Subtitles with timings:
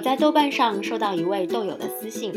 [0.00, 2.32] 我在豆瓣上收到一位豆友的私信，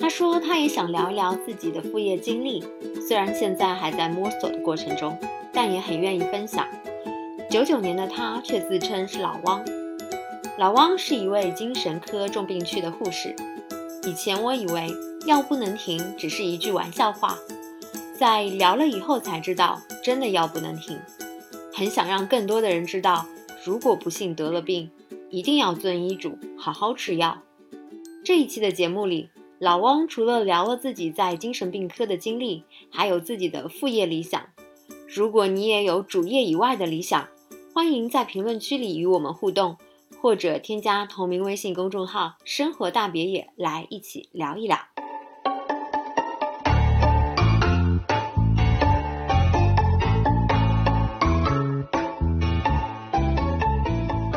[0.00, 2.64] 他说他也想聊一聊自己的副业经历，
[3.06, 5.14] 虽然现在还在摸索的过程中，
[5.52, 6.66] 但也很愿意分享。
[7.50, 9.62] 九九年的他却自称是老汪，
[10.56, 13.36] 老汪是一位精神科重病区的护士。
[14.04, 14.90] 以前我以为
[15.26, 17.36] 药不能停只是一句玩笑话，
[18.18, 20.98] 在聊了以后才知道，真的药不能停。
[21.70, 23.26] 很想让更多的人知道，
[23.62, 24.90] 如果不幸得了病，
[25.28, 27.38] 一定要遵医嘱，好好吃药。
[28.24, 34.42] 这一期的节目里，老汪除了聊了自己在精神病科的经历，还有自己的副业理想。
[35.06, 37.28] 如果你也有主业以外的理想，
[37.72, 39.78] 欢迎在评论区里与我们互动，
[40.20, 44.76] 或者添加同名微信公众号“生活大别野”来一起聊一聊。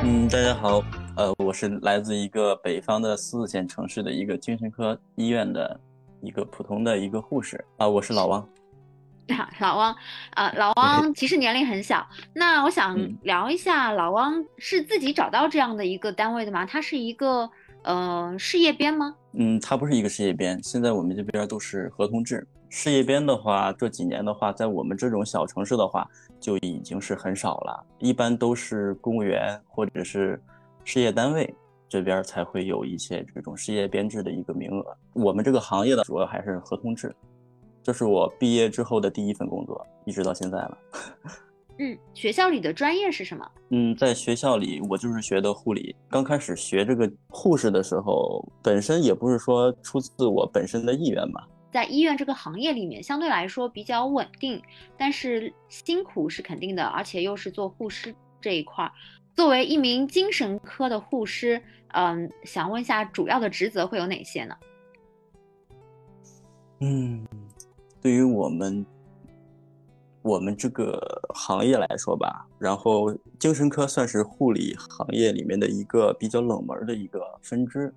[0.04, 0.82] 嗯大家好，
[1.22, 5.80] 呃，我是来自一个北方的四线城市的一个精神科医院的
[6.20, 8.50] 一个普通的一个护士啊，我是老汪。
[9.60, 9.96] 老汪，
[10.32, 12.04] 啊，老汪其实年龄很小。
[12.34, 16.66] 那我想聊一下，老汪是自己找到这样的一个单位的吗？
[16.66, 17.48] 他是一个
[17.84, 19.16] 呃事业编吗？
[19.34, 22.48] 嗯，他不是一个事业编，现在我们这边都是合同制。
[22.68, 26.10] 事业编的话，这几年的话，在我们这种小城市的话，
[26.40, 27.86] 就已经是很少了。
[28.00, 30.42] 一般都是公务员或者是
[30.84, 31.54] 事业单位
[31.88, 34.98] 这边才会有一些这种事业编制的一个名额。
[35.14, 37.14] 我们这个行业的主要还是合同制。
[37.84, 40.78] 这是我毕业之后的第一份工作，一直到现在了。
[41.80, 43.52] 嗯，学校里的专业是什么？
[43.70, 45.96] 嗯，在学校里我就是学的护理。
[46.10, 51.48] 刚开始学这个护士的时候，本身也不是说出自我本身的意愿吧。
[51.72, 54.62] 在医院这个行业里面，相对来说比较稳定，
[54.96, 58.92] 但是辛苦是肯定的，而且又是做护士这一块儿。
[59.42, 61.60] 作为一名精神科的护士，
[61.94, 64.56] 嗯，想问一下，主要的职责会有哪些呢？
[66.82, 67.26] 嗯，
[68.00, 68.86] 对于我们
[70.22, 71.02] 我们这个
[71.34, 77.92] 行业来说吧，然后精神科算是护理行业里面的一个比较冷门的一个分支。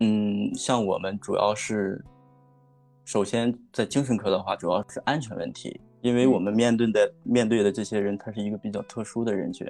[0.00, 2.04] 嗯，像我们主要是，
[3.06, 9.66] 首先在精神科的话，主要是安全问题，因为我们面对的面对的这些人，他是一个比较特殊的人群，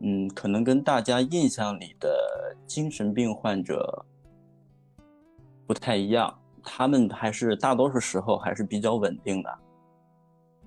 [0.00, 2.08] 嗯，可能跟大家印象里的
[2.64, 4.04] 精神病患者
[5.66, 6.32] 不太一样，
[6.62, 9.58] 他们还是大多数时候还是比较稳定的，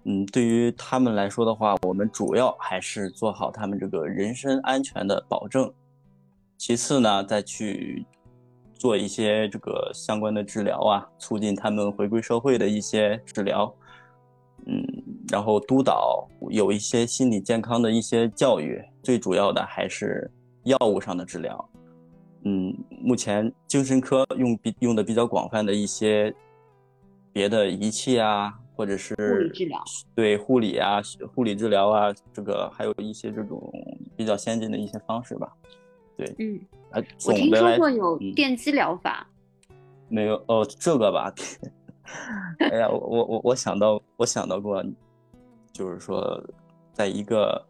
[0.04, 5.74] 嗯，对于他们来说的话，我们主要还是做好他们这个人身安全的保证，
[6.58, 8.06] 其次呢，再去。
[8.82, 13.72] 做一些这个相关的治疗啊，促进他们回归社会的一些治疗，
[14.66, 14.86] 嗯，
[15.30, 20.30] 然后督导有一些心理健康的一些教育，最主要的还是
[20.64, 21.70] 药物上的治疗，
[22.44, 26.34] 嗯，目前精神科用比用的比较广泛的一些
[27.34, 29.84] 别的仪器啊，或者是护理治疗，
[30.16, 31.02] 对护理啊，
[31.34, 33.72] 护理治疗啊，这个还有一些这种
[34.16, 35.52] 比较先进的一些方式吧，
[36.18, 36.60] 对，嗯。
[37.26, 39.26] 我听说过有电击疗法，
[40.10, 41.34] 没有哦，这个吧，
[42.60, 44.84] 哎呀，我我我我想到我想到过，
[45.72, 46.42] 就是说，
[46.94, 47.64] 在一个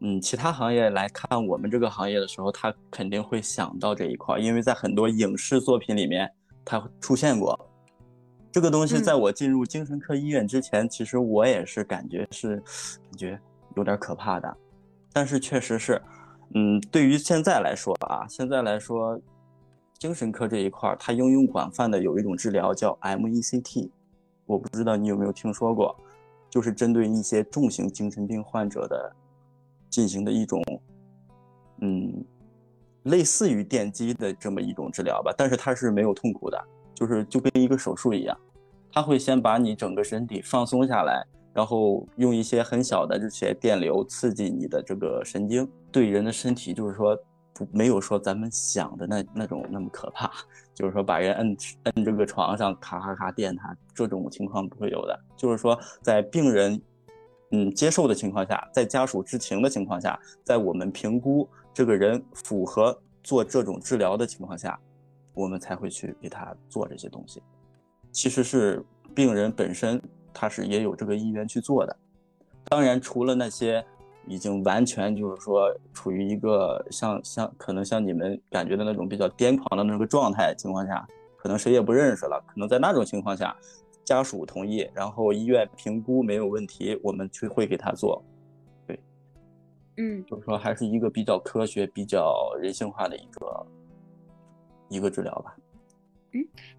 [0.00, 6.30] 嗯其他行业来看我们这个行业的时候，他肯定会想到这一块，因为在很多影视作品里面
[6.64, 7.58] 它出现过
[8.50, 8.98] 这个东西。
[8.98, 13.40] 在我进入精神科医院之前，其实我也是感觉是感觉
[13.76, 14.56] 有点可怕的，
[15.12, 16.00] 但是确实是。
[16.56, 19.20] 嗯，对于现在来说啊，现在来说，
[19.98, 23.88] 精神科这一块儿，它应用广泛的有一种治疗叫 MECT，
[24.46, 25.96] 我不知道你有没有听说过，
[26.50, 29.14] 就是针对一些重型精神病患者的
[29.88, 30.62] 进行的一种，
[31.80, 32.24] 嗯，
[33.04, 36.62] 类似于电击的这么一种治疗吧，但是它是没有痛苦的，
[36.94, 38.38] 就是就跟一个手术一样，
[38.92, 41.24] 它会先把你整个身体放松下来。
[41.54, 47.16] 然后用一些很小的这些电流刺激你的这个神经，对人的身体就是说
[47.54, 50.30] 不没有说咱们想的那那种那么可怕，
[50.74, 56.78] 就是说把人摁摁这个床上咔咔咔电他这种情况不会有的，就是说在病人
[57.52, 64.78] 嗯接受的情况下，在家属知情的情况下，在我们评估这个人符合做这种治疗的情况下，
[65.32, 67.42] 我们才会去给他做这些东西。
[68.12, 68.84] 其实是
[69.14, 70.02] 病人本身。
[70.36, 71.96] 他是也有这个意愿去做的，
[72.64, 73.86] 当然除了那些
[74.26, 81.06] 已经完全就是说处于一个像像可能像你们感觉的那种比较癫狂的那个状态情况下，
[81.36, 83.54] 可能谁也不认识了，可能在那种情况下，
[84.04, 88.22] 家属同意，然后医院评估没有问题，我们去会给他做。
[88.86, 88.98] 对，
[89.96, 93.66] 嗯，嗯，就是说还是一个比较科学、比较人性化的一个
[94.88, 95.54] 一个治疗吧。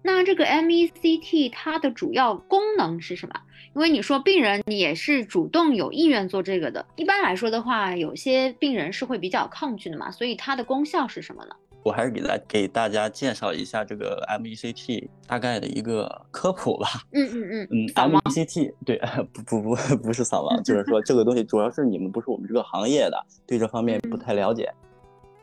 [0.02, 3.40] 那这个 MECT 它的主要功能是什么？
[3.74, 11.54] 因为你说病人你也是主动有意愿做这个的，一般来说的话，有些病人是会比较抗拒的嘛，所以它的功效是什么呢？
[11.82, 16.88] 我还是给大给大家介绍一下这个 MECT 大概的一个科普吧。
[17.12, 19.00] 嗯嗯嗯嗯，MECT 对，
[19.32, 24.68] 不不不不是扫盲，就是说这个东西主要是你们不是我们这个行业的，对这方面不太了解。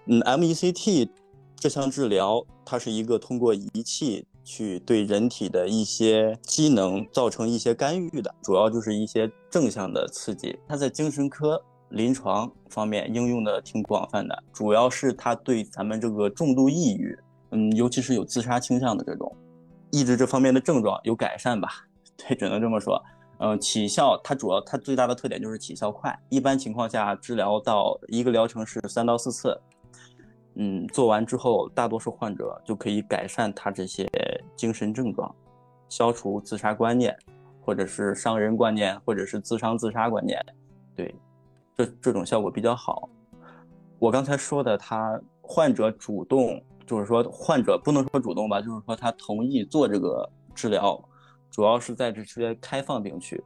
[0.06, 1.07] 嗯，MECT
[1.63, 10.60] 这项治疗，它是一个通过仪器去对人体的一些机能造成一些干预的，主要就是一些正向的刺激。
[10.68, 17.18] 它在精神科临床方面应用的挺广泛的，主要是它对咱们这个重度抑郁，
[17.51, 19.33] 嗯，尤其是有自杀倾向的这种，
[19.89, 21.69] 抑制这方面的症状有改善吧？
[22.18, 23.01] 对，只能这么说。
[23.39, 29.57] 嗯，起效它主要它最大的特点就是起效快，一般情况下治疗到一个疗程是三到四次。
[30.55, 34.07] 嗯，做完之后，大多数患者就可以改善他这些
[34.55, 35.33] 精神症状，
[35.89, 37.17] 消除自杀观念，
[37.61, 40.39] 或者是伤人观念，或者是自伤自杀观念。
[40.95, 41.15] 对，
[41.75, 43.09] 这这种效果比较好。
[43.97, 51.03] 我刚才说的，他患者主动，就是说患者不能说主动吧，就是说他同意做这个治疗，
[51.49, 53.44] 主要是在这些开放病区，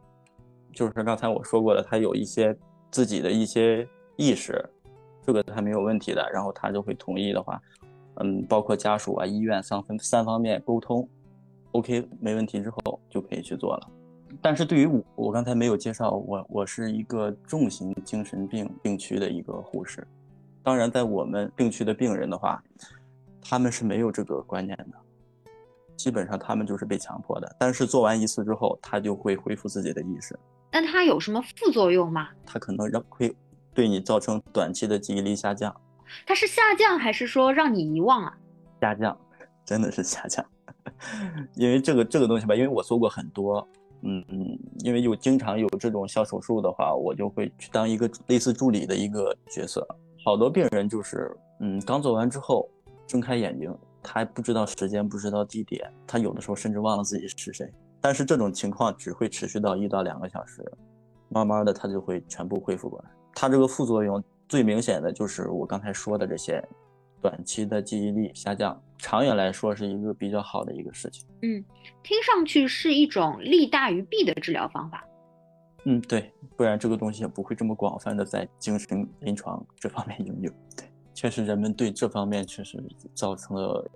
[0.73, 2.53] 就是刚才我说过的，他有一些
[2.91, 3.87] 自己的一些
[4.17, 4.69] 意识。
[5.27, 7.61] 这个他没有问题的，然后他就会同意的话，
[8.21, 11.05] 嗯，包括家属啊、医院三分三方面沟通
[11.73, 13.89] ，OK 没问题之后就可以去做了。
[14.41, 20.07] 但是对于我，我刚才没有介绍，我我是一个重型精神病病区的一个护士。
[20.63, 22.63] 当然，在我们病区的病人的话，
[23.41, 25.51] 他们是没有这个观念的，
[25.97, 27.53] 基本上他们就是被强迫的。
[27.59, 30.39] 但是做完一次之后，他就会恢复自己的意识。
[30.71, 32.29] 那它有什么副作用吗？
[32.45, 33.33] 他可能让会
[33.77, 35.71] 对你造成短期的记忆力下降。
[36.25, 38.35] 它是下降还是说让你遗忘啊？
[38.81, 39.15] 下降，
[39.63, 40.43] 真的是下降。
[41.53, 43.67] 因为这个这个东西吧，因为我做过很多，
[44.01, 49.87] 嗯嗯，因为有经常有这种小手术的话，我就会去当一个类似助理的一个角色。
[50.25, 52.67] 好多病人就是，嗯，刚做完之后
[53.05, 53.71] 睁开眼睛，
[54.01, 57.71] 他还不知道时间，不知道地点，他有的时候甚至忘了自己是谁。
[58.01, 60.63] 但是这种情况只会持续到一到两个小时，
[61.29, 63.11] 慢慢的他就会全部恢复过来。
[63.39, 66.59] 它这个副作用最明显的就是我刚才说的这些，
[67.21, 71.23] 短期的记忆力下降，长远来说是一个比较好的一个事情。
[71.43, 71.63] 嗯，
[72.01, 75.07] 听上去是一种利大于弊的治疗方法。
[75.85, 80.51] 嗯，对，不然这个东西也不会这么广泛的在精神临床这方面应用。
[80.75, 83.87] 对，确实人们对这方面确实造成了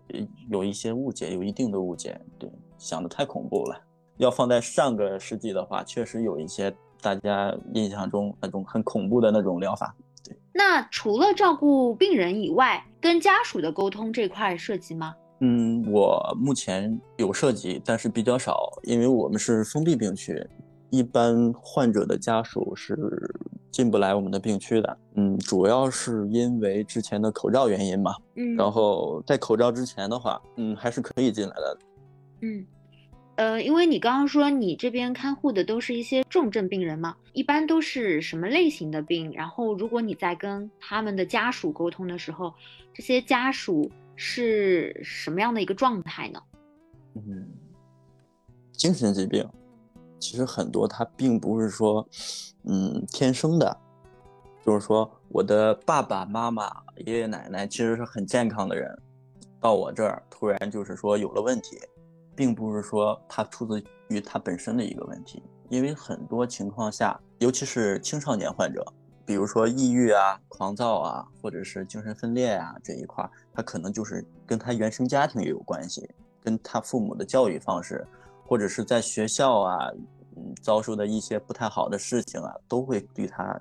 [0.51, 2.15] 有一些误解，有一定的误解。
[2.37, 2.47] 对，
[2.77, 3.75] 想的太恐怖了。
[4.17, 6.71] 要放在上个世纪的话，确实有一些。
[7.01, 9.93] 大家印象中那种很恐怖的那种疗法，
[10.23, 10.37] 对。
[10.53, 15.15] 那除了照顾病人以外，跟家属的沟通这块涉及吗？
[15.39, 20.47] 嗯，我目前有涉及，但是比较少，因为我们是封闭病区，
[20.91, 22.95] 一般患者的家属是
[23.71, 24.97] 进不来我们的病区的。
[25.15, 28.13] 嗯，主要是因为之前的口罩原因嘛。
[28.35, 28.55] 嗯。
[28.55, 31.77] 然后在口罩之前的话，嗯，还是可以进来的。
[32.41, 32.65] 嗯。
[33.35, 39.31] 呃，因为你刚刚说你这边看护的都是一些重症病人嘛，一般都是什么类型的病？
[39.33, 42.53] 然后如果你在跟他们的家属沟通的时候，
[42.93, 46.39] 这些家属是什么样的一个状态呢？
[47.15, 47.47] 嗯，
[48.73, 49.47] 精神疾病
[50.19, 52.07] 其实很多，它并不是说，
[52.65, 53.75] 嗯，天生的，
[54.63, 56.69] 就是说我的爸爸妈妈、
[57.05, 58.95] 爷爷奶奶其实是很健康的人，
[59.59, 61.79] 到我这儿突然就是说有了问题。
[62.41, 68.83] 并不是说它出自于它本身的一个问题，因为很多情况下，尤其是青少年患者，
[69.23, 76.09] 比如说抑郁啊、狂躁啊，或者是精神分裂啊这一块，他可能就是跟他原生家庭也有关系，
[76.41, 78.03] 跟他父母的教育方式，
[78.43, 79.91] 或者是在学校啊，
[80.35, 83.55] 嗯，遭受的一些不太好的事情啊，都会对他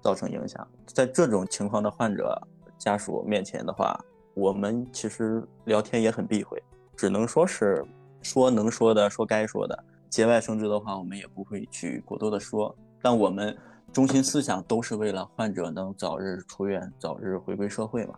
[0.00, 0.66] 造成影响。
[0.86, 2.40] 在这种情况的患者
[2.78, 6.58] 家属面前的话，我们其实聊天也很避讳，
[6.96, 7.84] 只能说是。
[8.22, 12.74] 说能说的，说该说的，节外生枝的话，我们也不会去过多的说。
[13.02, 13.56] 但我们
[13.92, 18.14] 中心思想都是为了患者能早日出院，早日回归社会嘛。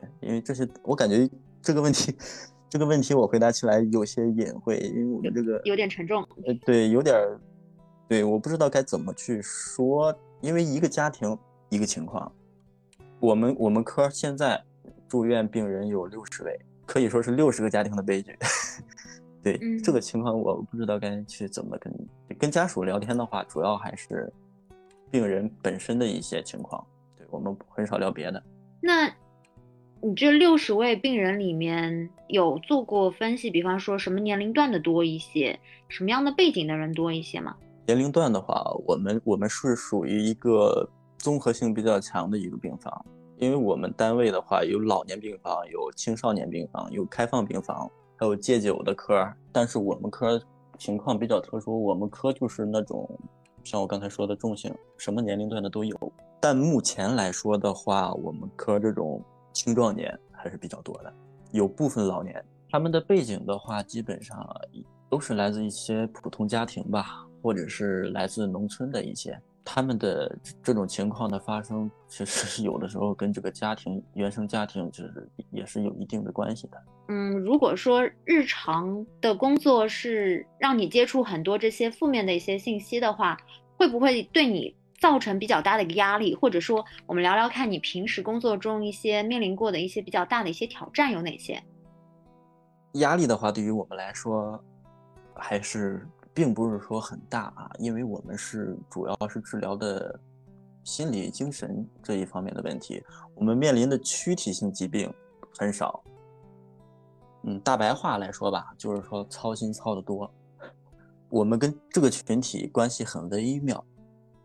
[0.00, 1.28] 对，因为这些，我感觉
[1.62, 2.14] 这个问题，
[2.68, 6.22] 这个问题我回答起来有些隐晦，因为我们这个有点沉重。
[6.44, 7.16] 呃，对，有点，
[8.08, 12.30] 对，我不知道该怎么去说，因为一个家庭一个情况，
[13.20, 14.62] 我们我们科现在
[15.08, 18.36] 住院病人有六十位，可以说是六十个家庭的悲剧。
[19.56, 21.92] 对这个情况，我不知道该去怎么跟
[22.38, 24.32] 跟家属聊天的话，主要还是
[25.10, 26.84] 病人本身的一些情况。
[27.16, 28.42] 对我我们很少聊别的。
[28.80, 29.08] 那
[30.00, 37.56] 你这六十位病人里面有做过分析，比方说什么年龄段的多一些，什么样的背景的人多一些吗？
[37.86, 43.06] 年龄段的话，我们我们是属于一个综合性比较强的一个病房，
[43.38, 49.26] 因为我们单位的话有老年病房，有青少年病房，有开放病房，还有戒酒的科。
[49.50, 50.38] 但是我们科
[50.76, 53.08] 情况比较特殊，我们科就是那种
[53.64, 56.12] 像我刚才说的重型，什么年龄段的都有。
[56.40, 59.22] 但目前来说的话，我们科这种。
[59.54, 61.12] 青壮年还是比较多的，
[61.50, 64.46] 有部分老年，他们的背景的话，基本上
[65.10, 69.36] 都是来自一些普通家庭吧，或者是来自农村的一些，
[69.70, 76.82] 他们的这种情况的发生，其实有的时候跟这个家庭原生家庭就是也是有一定的关系的。
[77.08, 83.36] 嗯，如果说日常的工作是让你接触很多这些负面的一些信息的话，
[83.76, 84.74] 会不会对你？
[85.00, 91.62] 造成比较大的一个压力，或者说，我们聊聊看你平时工作中一些面临过的一些比较大的一些挑战有哪些？
[92.94, 94.60] 压力的话，对于我们来说，
[95.36, 96.04] 还是
[96.38, 100.20] 并不是说很大啊，因为我们是主要是治疗的
[100.84, 103.02] 心理精神这一方面的问题，
[103.34, 105.12] 我们面临的躯体性疾病
[105.58, 106.00] 很少。
[107.42, 110.32] 嗯，大白话来说吧，就是说操心操得多。
[111.28, 113.84] 我们跟这个群体关系很微妙。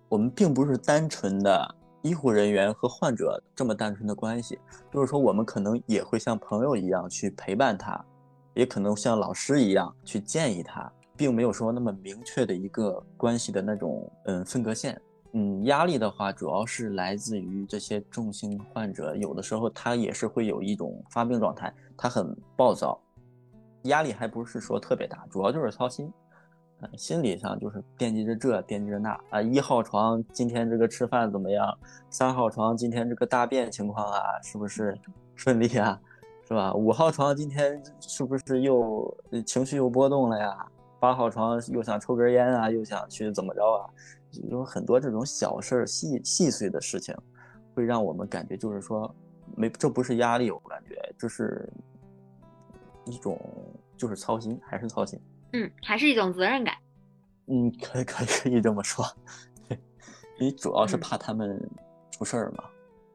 [0.10, 4.58] 我们并不是单纯的医护人员和患者这么单纯的关系，
[4.92, 8.04] 就是说我们可能也会像朋友一样去陪伴他，
[8.56, 15.00] 也可能像老师一样去建议他，并没有说那么明确的一个关系的那种嗯分隔线。
[15.34, 23.00] 嗯，压力的话主要是来自于这些重性患者，有的时候他也是会有一种发病状态，他很暴躁，
[23.84, 26.12] 压力还不是说特别大，主要就是操心。
[26.98, 29.42] 心理上就是惦记着这，惦记着那啊。
[29.42, 31.78] 一号床今天这个吃饭怎么样？
[32.10, 34.96] 三号床今天这个大便情况啊，是不是
[35.34, 35.98] 顺利啊？
[36.46, 36.74] 是吧？
[36.74, 40.68] 五号床今天是不是又情绪又波动了呀？
[41.04, 43.84] 八号床又想抽根烟啊，又想去怎么着啊？
[44.50, 47.14] 有很多这种小事儿、细细碎的事情，
[47.76, 49.14] 会让我们感觉就是说，
[49.58, 51.70] 没这不是压力，我感觉这是
[53.04, 53.38] 一种
[53.98, 55.20] 就是操心，还是操心。
[55.52, 56.74] 嗯，还是一种责任感。
[57.48, 59.06] 嗯，可以可以可以这么说。
[59.68, 59.78] 对，
[60.40, 61.70] 因为主要是怕他们
[62.12, 62.64] 出事儿嘛，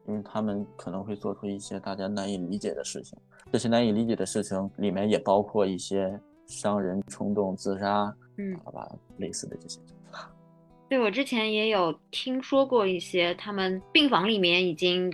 [0.05, 3.17] 因为他们可能会做出一些大家难以理解的事情。
[3.51, 8.85] 这些难以理解的事情里面也包括一些伤人、冲动、自杀，嗯，好吧，
[9.17, 9.79] 类似的这些。
[10.89, 15.09] 对我之前也有听说过一些，他们病房里面已经。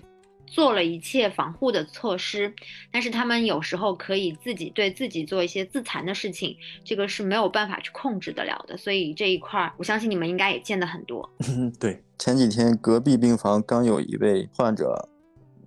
[0.47, 2.53] 做了一切防护的措施，
[2.91, 8.77] 但是他们有时候可以自己对自己做一些自残的事情，这个是没有办法去控制得了的。
[8.77, 11.27] 所以这一块儿，我相信你们应该也见得很多。
[11.79, 15.09] 对，前几天隔壁病房刚有一位患者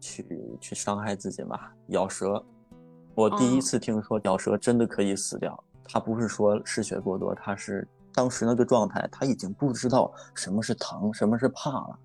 [0.01, 0.25] 去
[0.61, 1.59] 去伤害自己嘛，
[1.89, 2.43] 咬舌。
[3.19, 7.85] 我第一次听说咬舌真的可以死掉，他不是说失血过多，他是
[8.15, 11.99] 当时那个状态，他已经不知道什么是疼，什么是怕了。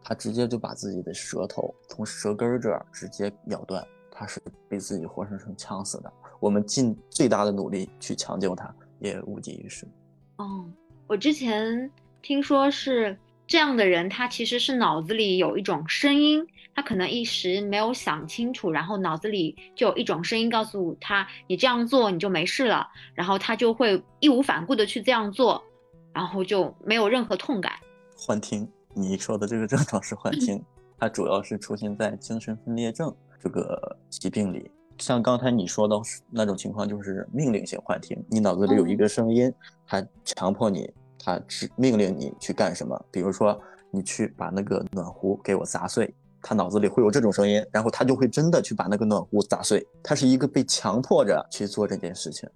[0.00, 6.12] 他直接就把自己的舌头从舌根这儿直接咬断，他是被自己活生生呛死的。
[6.38, 9.88] 我们尽最大的努力去抢救他，也无济于事。
[10.36, 10.64] 哦，
[11.08, 11.90] 我之前
[12.22, 16.46] 听说是这样的人，他其实是脑子里有一种声音，
[16.78, 25.60] 他可能一时没有想清楚，然后脑子里就有一种声音告诉他，你这样做你就没事了，然后他就会义无反顾的去这样做，
[26.12, 27.72] 然后就没有任何痛感。
[28.16, 28.64] 幻听。
[28.94, 30.64] 你说的这个症状是幻听，
[31.00, 34.70] 它主要是出现在精神分裂症这个疾病里。
[34.98, 35.96] 像刚才你说的
[36.30, 39.52] 那种情况，就是命令性幻听，你脑子里有一个声音，
[39.84, 43.04] 它强迫你，它指命令你去干什么。
[43.10, 49.86] 比如说，你去把那个暖壶给我砸碎，他脑子里会有这种声音，然后他就会真的去把那个暖壶砸碎。
[50.02, 52.48] 他是一个被强迫着去做这件事情。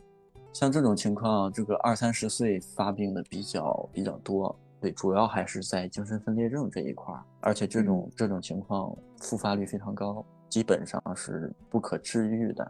[0.52, 4.54] 像这种情况，这个二三十岁发病的比较比较多。
[4.80, 12.68] 对，主要还是在精神分裂症这一块儿，而且这种这种情况复发率非常高，基本上是不可治愈的，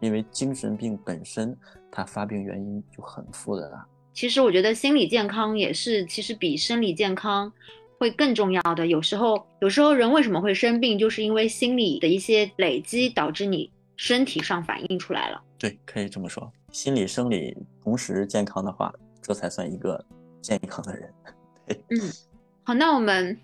[0.00, 1.56] 因为精神病本身
[1.92, 3.86] 它发病原因就很复杂。
[4.12, 7.52] 其实我觉得心理健康也是，其实比生理健康
[7.98, 8.86] 会更重要的。
[8.86, 15.42] 有时候，有时候人为什么会生病，就是因为心理的一些累积导致你身体上反映出来了。
[15.58, 20.04] 对，可以这么说，心理生理同时健康的话，这才算一个
[20.40, 21.14] 健康的人。
[21.88, 21.98] 嗯，
[22.62, 23.38] 好，那我们，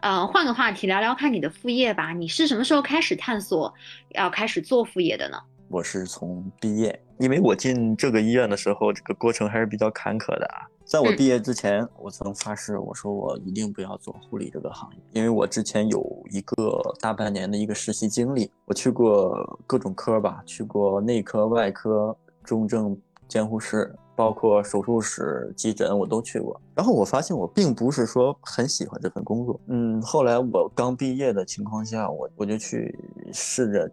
[0.00, 2.12] 呃，换个话题聊聊看你的副业吧。
[2.12, 3.72] 你是什么时候开始探索
[4.10, 5.38] 要开始做副业的呢？
[5.72, 10.68] 我是从毕业，因为我进这个医院的时候，这个过程还是比较坎坷的啊。
[10.84, 18.50] 在我毕业之前，我曾发誓，我说我一定不要做护理这个行业，因为我之前有一个大半年的一个实习经历。
[18.66, 22.14] 我去过各种科吧，去过内科、外科、
[22.44, 22.94] 重症
[23.26, 26.60] 监护室，包括手术室、急诊，我都去过。
[26.74, 29.58] 然后我发现我并不是说很喜欢这份工作。
[29.68, 32.94] 嗯，后来我刚毕业的情况下，我我就去
[33.32, 33.90] 试着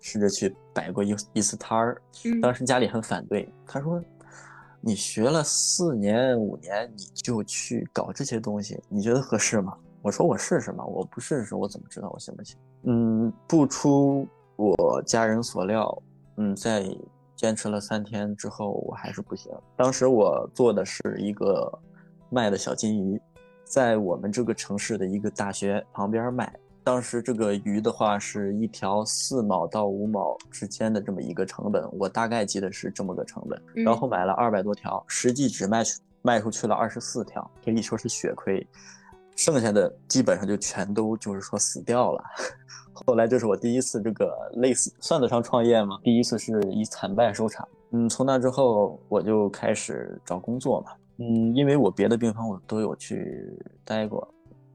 [0.00, 2.00] 试着去摆过一一次摊儿。
[2.40, 4.02] 当时家里很反对，他说。
[4.80, 9.76] 你学了四年五年，你就去搞这些东西，你觉得合适吗？
[10.02, 12.56] 我说我试试嘛，我不试试我怎么知道我行不行？
[12.84, 14.24] 嗯，不出
[14.54, 16.02] 我家人所料，
[16.36, 16.96] 嗯，在
[17.34, 19.52] 坚持了三天之后，我还是不行。
[19.76, 21.76] 当时我做的是一个
[22.30, 23.20] 卖的小金鱼，
[23.64, 26.54] 在我们这个城市的一个大学旁边卖。
[26.88, 33.62] 当时这个鱼的话是一条四毛到五毛之间的这么一个成本，我大概记得是这么个成本。
[33.84, 38.66] 然后买了二百多条，实际只卖出卖出去了二十四条，可以说是血亏。
[39.36, 42.24] 剩下的基本上就全都就是说死掉了。
[43.06, 45.98] 后来这是我第一次这个类似算得上创业吗？
[46.02, 47.68] 第一次是以惨败收场。
[47.90, 50.92] 嗯，从那之后我就开始找工作嘛。
[51.18, 53.46] 嗯，因为我别的病房我都有去
[53.84, 54.26] 待过。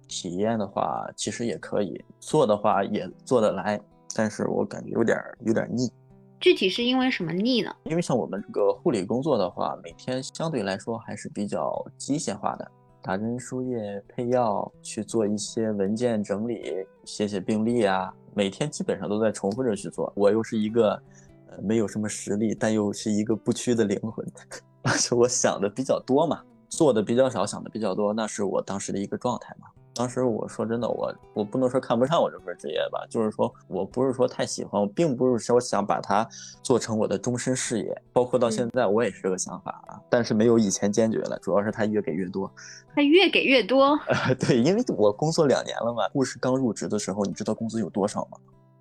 [0.07, 3.79] 体验的话，其实也可以做的话也做得来，
[4.15, 5.91] 但是我感觉有点有点腻。
[6.39, 7.74] 具体是因为什么腻呢？
[7.86, 12.69] 因为像我们这个护理工作的话，每天相对来说还是比较机械化的，
[13.01, 20.12] 打针、输液、配药，去做一些文件整理、写写病历啊，每天基本上都在重复着去做。
[20.17, 21.01] 我又是一个
[21.50, 24.25] 呃没有什么实力，但又是一个不屈的灵魂，
[24.83, 29.67] 而且我想的比较多嘛，做的比较少，想的比较多，那是我当时的一个状态嘛。
[29.95, 36.27] 当时我说真的，我我不能说看不上我这份职业吧，就是说我不是说太喜欢，我并不是说想把它
[36.63, 42.51] 做成我的终身事业，包括到现在我也是这个想法啊，但是没有以前坚决了，主要是他越给越多，
[42.95, 43.97] 他越给越多。
[44.39, 48.38] 对，因为我工作两年了嘛，护士刚入职的时候，你知道工资有多少吗？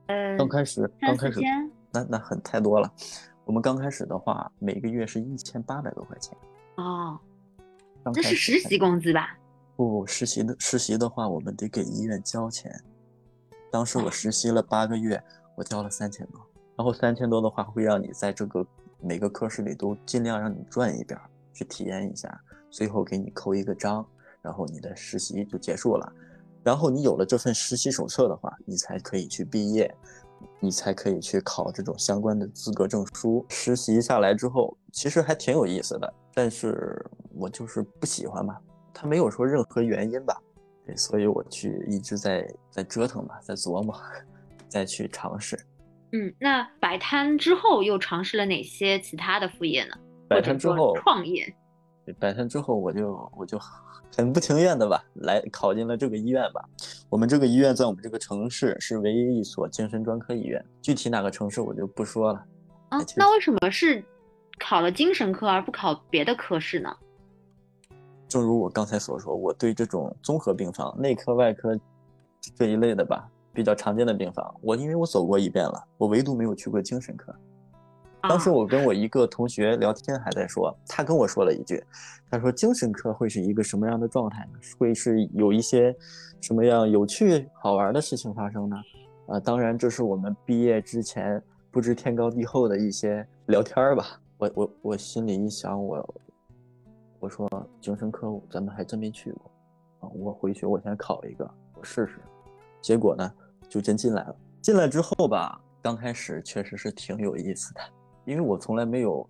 [0.06, 1.40] 嗯，刚开始刚开始
[1.92, 2.90] 那那很太多了，
[3.44, 6.36] 我们刚开始的话，每个月是一千八百多块钱。
[6.76, 7.18] 哦，
[8.02, 9.36] 那是实习工资吧？
[9.76, 12.72] 不实习的实习的话，我们得给医院交钱。
[13.70, 15.22] 当时我实习了八个月，
[15.56, 16.40] 我交了三千多。
[16.76, 18.66] 然后三千多的话，会让你在这个
[19.00, 21.18] 每个科室里都尽量让你转一遍，
[21.52, 24.06] 去体验一下，最后给你扣一个章，
[24.42, 26.12] 然后你的实习就结束了。
[26.62, 29.92] 然后你有了这份实习手册的话，你才可以去毕业，
[30.60, 33.44] 你才可以去考这种相关的资格证书。
[33.48, 37.04] 实习下来之后，其实还挺有意思的，但是
[37.34, 38.56] 我就是不喜欢嘛。
[38.94, 40.40] 他没有说任何原因吧，
[40.86, 43.94] 对，所以我去一直在在折腾吧，在琢磨，
[44.68, 45.58] 再去尝试。
[46.12, 49.96] 嗯，那摆摊之后又尝试了哪些其他的副业呢？
[50.28, 51.54] 摆摊之后创业。
[52.18, 53.58] 摆摊之后我就我就
[54.14, 56.62] 很不情愿的吧，来考进了这个医院吧。
[57.08, 62.44] 我们这个医院在我们这个城市是唯一一所精神专科医院，具体哪个城市我就不说了。
[62.88, 64.04] 啊，那为什么是
[64.58, 66.94] 考了精神科而不考别的科室呢？
[68.32, 71.78] 正如我刚才所说，我对这种综合病房、内科、外科
[72.56, 77.30] 这一类的吧，比较常见的病房，我因为我走过一遍了，我唯独没有去过精神科。
[78.22, 81.84] 当时我跟我一个同学聊天，还在说，他跟我说了一句，
[82.30, 84.58] 他说精神科会是一个什么样的状态呢？
[84.78, 85.94] 会是有一些
[86.40, 88.76] 什么样有趣好玩的事情发生呢？
[89.26, 94.18] 啊，当然这是我们毕业之前不知天高地厚的一些聊天吧。
[94.38, 96.14] 我我我心里一想，我。
[97.22, 97.48] 我说
[97.80, 99.50] 精神科咱们还真没去过，
[100.00, 102.18] 啊，我回去我先考一个，我试试。
[102.80, 103.32] 结果呢，
[103.68, 104.36] 就真进来了。
[104.60, 107.80] 进来之后吧，刚开始确实是挺有意思的，
[108.24, 109.24] 因为我从来没有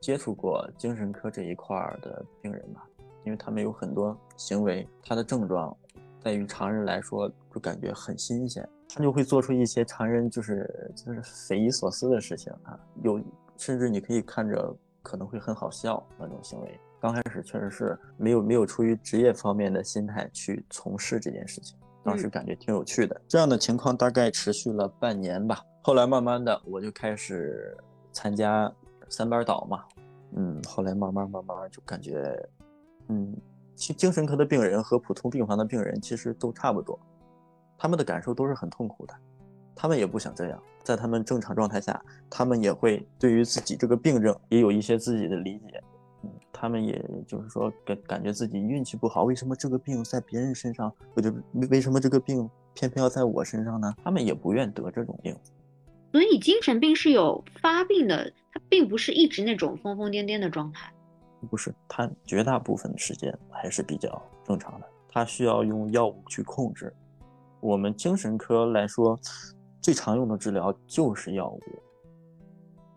[0.00, 2.80] 接触过精神科这一块的病人嘛，
[3.24, 5.76] 因为他们有很多行为，他的症状，
[6.22, 13.20] 在于常人来说就感觉很新鲜，他就会做出一些常人就是就是匪夷所思的事情啊，有
[13.56, 14.72] 甚至你可以看着
[15.06, 16.80] 可能会很好笑那种行为。
[17.00, 23.20] 刚开始确实是没有没有出于职业方面的心态去从事这件事情，当时感觉挺有趣的。
[23.28, 25.62] 这样的情况大概持续了半年吧。
[25.82, 27.76] 后来慢慢的我就开始
[28.10, 28.72] 参加
[29.08, 29.84] 三班倒嘛，
[30.32, 32.36] 嗯，后来慢慢慢慢就感觉，
[33.06, 33.32] 嗯，
[33.76, 36.98] 其精神科的病人和普通病房的病人其实都差不多，
[37.78, 39.14] 他们的感受都是很痛苦的，
[39.76, 45.80] 他们也不想这样，在他们正常状态下，他们也会对于自己这个病症也有一些自己的理解。
[46.24, 51.30] 嗯他们也就是说感感觉自己运气不好，为什么这个病在别人身上，或者
[51.70, 53.94] 为什么这个病偏偏要在我身上呢？
[54.02, 55.36] 他们也不愿得这种病。
[56.12, 60.90] 所以精神病是有发病的，它并不是一直那种疯疯癫癫的状态。
[61.50, 64.86] 不是，它绝大部分的时间还是比较正常的。
[65.10, 66.90] 它需要用药物去控制。
[67.60, 69.18] 我们精神科来说，
[69.86, 71.60] 最常用的治疗就是药物。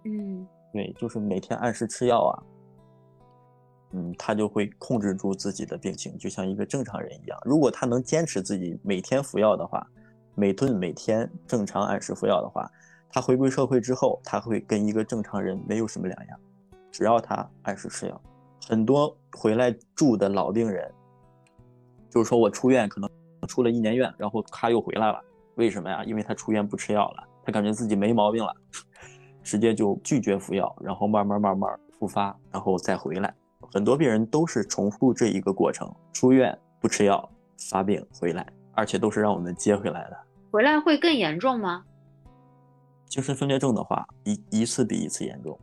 [0.05, 2.33] 嗯，对，就是每天按时吃药啊。
[3.91, 7.37] 嗯，他就会控制住自己的病情，就像一个正常人一样。
[7.45, 9.85] 如果他能坚持自己每天服药的话，
[10.33, 12.67] 每顿每天正常按时服药的话，
[13.11, 16.39] 他回归社会之后，他会跟一个正常人没有什么两样。
[16.91, 18.19] 只要他按时吃药，
[18.67, 20.91] 很多回来住的老病人，
[22.09, 23.07] 就是说我出院可能
[23.47, 25.23] 出了一年院，然后他又回来了，
[25.59, 26.01] 为什么呀？
[26.05, 28.55] 因为他出院不吃药了，他感觉自己没毛病了，
[29.43, 33.33] 直接就拒绝服药，然后慢慢慢慢复发，然后再回来。
[33.73, 37.29] 很多病人都是重复这一个过程：出院不吃药，
[37.69, 40.17] 发病回来，而且都是让我们接回来的。
[40.49, 41.83] 回来会更严重吗？
[43.07, 45.59] 精神分裂症的话，一一次比一次严重。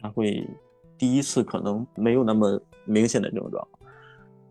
[0.00, 0.48] 他会
[0.96, 3.68] 第一次可能没有那么明显的症状，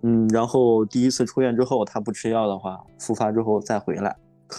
[0.01, 4.15] 嗯，然后第一次出院之后，他不吃药的话，复发之后再回来，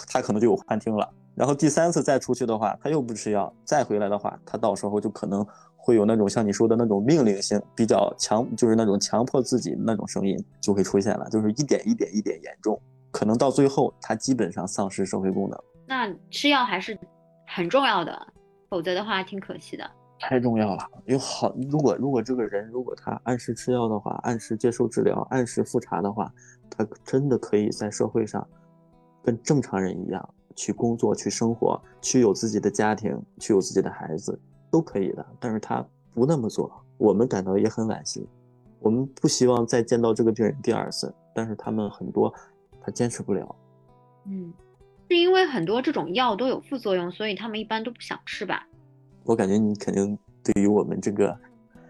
[0.09, 1.09] 他可能就有幻听了。
[1.35, 5.45] 然后第三次再出去的话，他又不吃药，再回来的话，他到时候就可能
[5.77, 12.81] 会有那种像你说的那种命令性比较强，就是那种强迫自己那种声音就会出现了，就是一点一点一点严重，
[13.11, 15.59] 可能到最后他基本上丧失社会功能。
[15.87, 16.97] 那吃药还是
[17.49, 18.17] 很重要的，
[18.71, 19.91] 否则的话挺可惜的。
[20.21, 26.33] 太重要了，有好，如果如果这个人如果他按时吃药的话，按时接受治疗，按时复查的话，
[26.71, 28.47] 他真的可以在社会上
[29.25, 34.39] 跟正常人一样去工作、去生活、去有自己的家庭、去有自己的孩子，
[34.71, 35.27] 都可以的。
[35.41, 38.29] 但是他不那么做，我们感到也很惋惜。
[38.81, 42.33] 我们不希望再见到这个病人第二次，但是他们很多
[42.81, 43.57] 他坚持不了。
[44.27, 44.53] 嗯，
[45.09, 48.69] 是因为很多这种药都有副作用，所以他们一般都不想吃吧？
[49.25, 51.35] 我感觉你肯定对于我们这个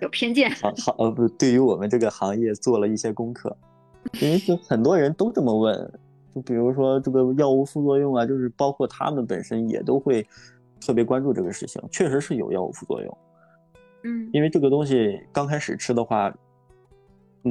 [0.00, 3.56] 有偏见，行行呃不，对于我们这个行业做了一些功课，
[4.20, 6.00] 因为就很多人都这么问，
[6.34, 10.26] 就比如说这个药物副作用啊，就是包括他们本身也都会
[10.80, 13.18] 特别关注这个事情，确实是有药物副作用，
[14.02, 16.34] 嗯，因为这个东西刚开始吃的话，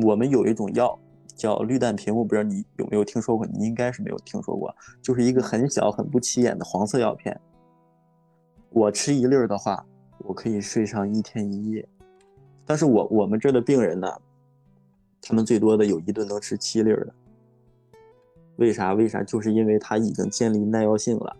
[0.04, 1.00] 我们有一种药
[1.36, 7.40] 叫氯氮平，我不知道你有没有听说过，你应该是没有听说过，就是一个很小很不起眼的黄色药片。
[8.70, 9.86] 我吃一粒儿的话，
[10.18, 11.88] 我可以睡上一天一夜。
[12.66, 14.08] 但是我我们这儿的病人呢，
[15.22, 17.14] 他们最多的有一顿能吃七粒儿的。
[18.58, 18.94] 为啥？
[18.94, 19.24] 为啥？
[19.24, 21.36] 就是因为它已经建立耐药性了，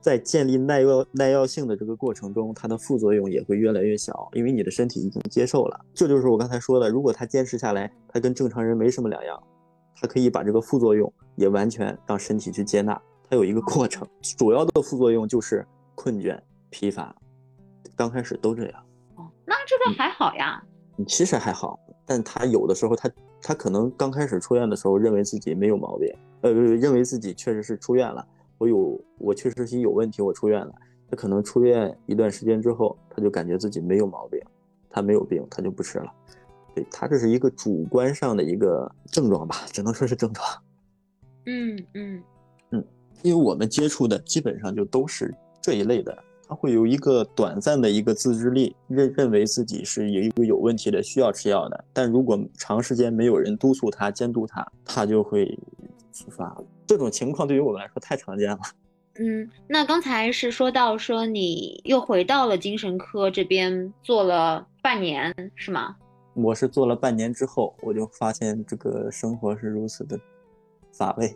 [0.00, 5.80] 在建立耐药耐药性的这个过程中，它的副作用也会越来越小，因为你的身体已经接受了。
[5.94, 9.42] 这就是我刚才说的，如果他坚持下来，他跟正常人没什么两样，
[10.00, 13.00] 他可以把这个副作用也完全让身体去接纳。
[13.28, 16.38] 它有一个过程，主要的副作用就是困倦。
[16.68, 17.14] 疲乏，
[17.94, 18.82] 刚开始都这样。
[19.14, 20.62] 哦，那这个还好呀。
[21.06, 23.08] 其实还好，但他有的时候，他
[23.46, 28.26] 他可能刚开始出院的时候，认为自己没有毛病，呃，认为自己确实是出院了。
[28.58, 30.74] 我有，我确实是有问题，我出院了。
[31.08, 34.40] 他可能出院一段时间之后，他就感觉自己没有毛病，
[34.90, 36.12] 他没有病，他就不吃了。
[36.74, 40.44] 对他这是一个主观上的一个症状吧，只能说是症状。
[41.44, 42.22] 嗯嗯
[42.72, 42.84] 嗯，
[43.22, 45.32] 因为我们接触的基本上就都是
[45.62, 46.18] 这一类的。
[46.48, 51.84] 他会有一个短暂的一个自制力，认认为自己是有一个有问题的，需要吃药的。
[51.92, 55.58] 但如果长时间没有人督促他、监督他，他就会
[56.12, 56.56] 复发。
[56.86, 58.58] 这种情况对于我们来说太常见了。
[59.18, 65.96] 嗯，那刚才是说到说你又回到了精神科这边做了半年，是吗？
[66.34, 70.16] 我是做了半年之后，我就发现这个生活是如此的
[70.92, 71.34] 乏味。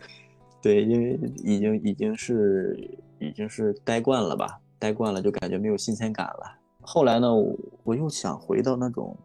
[0.60, 2.98] 对，因为已经已经是。
[3.22, 6.58] 已经是待惯了吧，待惯了就感觉没有新鲜感了。
[6.80, 7.28] 后来呢，
[7.84, 9.16] 我又想回到那种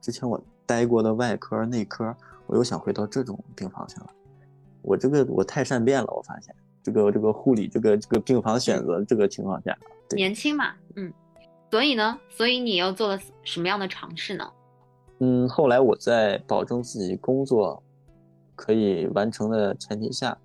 [0.00, 2.14] 之前我待过的外科、内科，
[2.46, 4.06] 我又想回到这种病房去了。
[4.82, 9.76] 我这个我太善变了，我发现这个这个护理这个这个病房选择这个情况下，
[10.10, 11.12] 年轻嘛，嗯，
[11.72, 14.48] 所以呢，所以你又做了什么样的尝试呢？
[15.18, 17.82] 嗯，后来我在保证自己工作
[18.54, 20.38] 可以完成的前提下，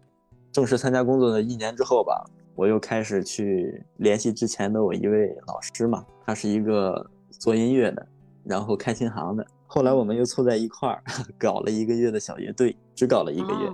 [0.52, 2.26] 正式参加工作的一年之后吧。
[2.56, 8.08] 我又开始去联系之前的我一位老师嘛，他是一个做音乐的，
[8.44, 9.46] 然后开琴行的。
[9.66, 11.04] 后来我们又凑在一块儿
[11.38, 13.72] 搞了一个月的小乐队，只搞了一个月。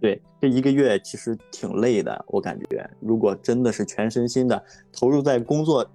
[0.00, 2.90] 对，这一个月其实挺累的，我感觉。
[3.00, 5.86] 如果真的是全身心的投入在工作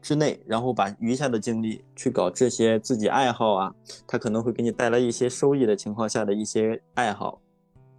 [0.00, 3.74] 之内，然后把余下的精力去搞这些自己爱好啊，
[4.06, 7.40] 他可能会给你带来一些收益的情况下的一些爱好，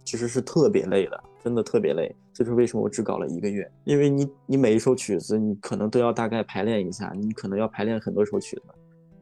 [0.04, 1.24] 其实是特别累的。
[1.42, 3.70] 真的特别累，这是为什么我只搞了一个月？
[3.84, 8.62] 因为你你每一首曲子，你可能都要大概排练一下，你可能要排练很多首曲子，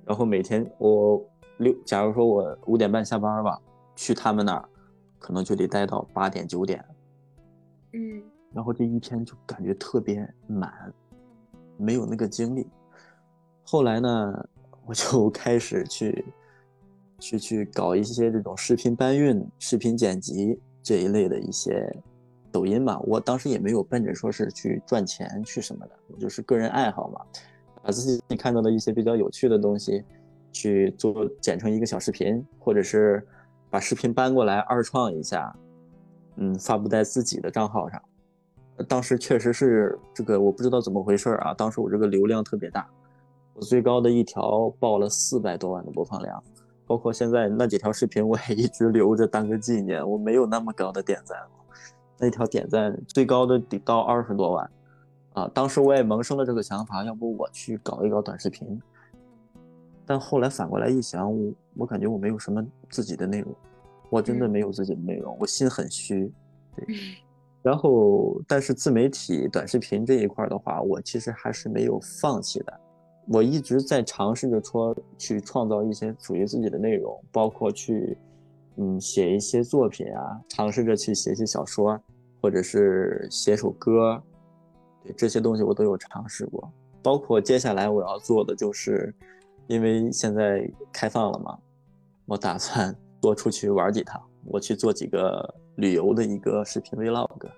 [0.04, 1.22] 然后每天我
[1.58, 3.60] 六，假如说我五点半下班吧，
[3.94, 4.68] 去他们那儿，
[5.18, 6.84] 可能就得待到八点九点，
[7.92, 10.72] 嗯，然后这一天就感觉特别满，
[11.76, 12.66] 没有那个精力。
[13.62, 14.48] 后来呢，
[14.86, 16.24] 我就 开始去
[17.18, 21.92] 去去搞一些这种视频搬运、视频剪辑这一类的一些
[22.52, 22.96] 抖音嘛。
[23.00, 27.20] 我当时也没有奔着说是去赚钱去什么的，我就是个人爱好嘛，
[27.82, 30.04] 把自己 看到的一些比较有趣的东西
[30.52, 33.26] 去做剪成一个小视频，或者是
[33.68, 35.52] 把视频搬过来二创一下。
[36.38, 38.02] 嗯，发布在自己的账号上，
[38.86, 41.54] 当时确实是这个，我不知道怎么回事啊。
[41.54, 42.86] 当时我这个流量特别大，
[43.54, 46.44] 我最高的一条爆了四百多万的播放量，
[46.86, 50.08] 包括现在那几条视频我也一直留着当个纪念。
[50.08, 51.36] 我没有那么高的点赞，
[52.18, 54.70] 那条点赞最高的得到二十多万
[55.32, 55.50] 啊。
[55.52, 58.80] 当时我也萌生了这个想法，要不我去搞一搞短视频。
[60.06, 63.54] 但后来反过来一想，我我感觉我没有什么自己的内容。
[64.08, 66.32] 我真的没有自己的内容，我心很虚，
[66.76, 66.86] 对。
[67.60, 72.80] 然后，但是自媒体短视频这一块的话，我其实还是没有放弃的。
[73.28, 78.16] 我一直在尝试着说去创造一些属于自己的内容，包括去
[78.76, 82.00] 嗯写一些作品啊，尝试着去写写小说，
[82.40, 84.22] 或者是写首歌，
[85.02, 86.70] 对这些东西我都有尝试过。
[87.02, 89.14] 包括接下来我要做的就是，
[89.66, 91.58] 因为现在开放了嘛，
[92.26, 92.96] 我打算。
[93.18, 97.48] 多出去玩几趟，我去做几个旅游的一个视频 vlog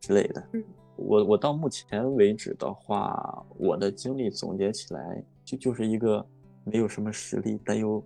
[0.00, 0.44] 之类的。
[0.52, 0.64] 嗯，
[0.96, 6.26] 我我到目前为止的话，我的经历总结起来就就是一个
[6.64, 8.02] 没有什么实力但又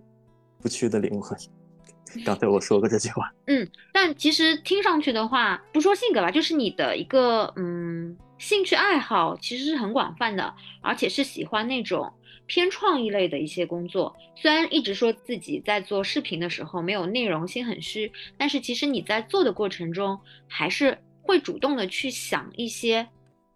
[0.61, 1.37] 不屈的灵魂。
[2.25, 3.33] 刚才我说过这句话。
[3.47, 12.11] 嗯，但其实听上去的话，不说性格吧，就是你的一个嗯兴趣爱好其实是很广泛的，而且是喜欢那种。
[12.47, 20.97] 偏创意类的一些工作，虽然一直说自己在做视频的时候没有内容，心很虚，但是其实你在做的过程中，还是
[21.31, 23.07] 会主动的去想一些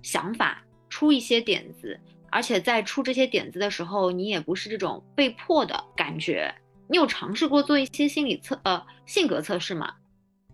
[0.02, 2.00] 想法，出一些点子，
[2.32, 6.50] 而且在出这些点子的时候，你也不是这种被迫的感觉。
[6.88, 9.94] 你有尝试过做一些心理测呃性格测试吗？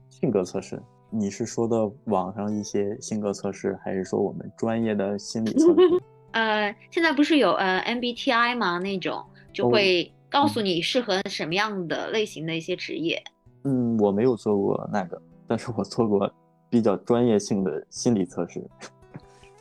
[0.10, 0.82] 性格测试，
[1.12, 6.02] 你是说的网上一些性格测试，还是说我们专业的心理测试？
[6.34, 8.80] 呃，现在不是有呃 MBTI 吗？
[8.80, 13.22] 那种就会告诉你适合什么样的类型的一些职业。
[13.66, 16.34] 嗯，我没有做过那个，但是我做过
[16.72, 18.60] 比较专业性的心理测试。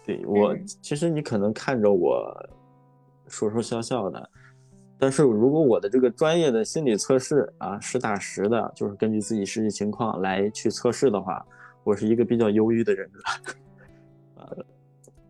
[0.06, 2.34] 对我，其实你可能看着我
[3.26, 4.30] 说说笑笑的，
[4.98, 11.44] 但是如果我的这个专业的心理测试啊，实打实的，就是根据自己实际情况来去测试的话，
[11.84, 13.20] 我是一个比较忧郁的人格。
[14.36, 14.64] 呃。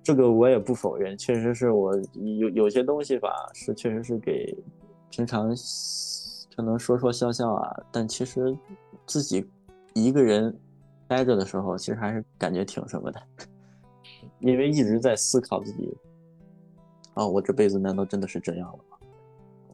[0.03, 4.57] 这个我也不否认，确实是我有有些东西吧，是确实是给
[5.11, 5.55] 平常
[6.57, 8.57] 可能说说笑笑啊，但其实
[9.05, 9.47] 自己
[9.93, 10.59] 一个人
[11.11, 13.21] 待着的时候，其实还是感觉挺什么的，
[14.39, 15.93] 因为一直在思考自己
[17.15, 18.97] 啊，我这辈子难道真的是这样了吗？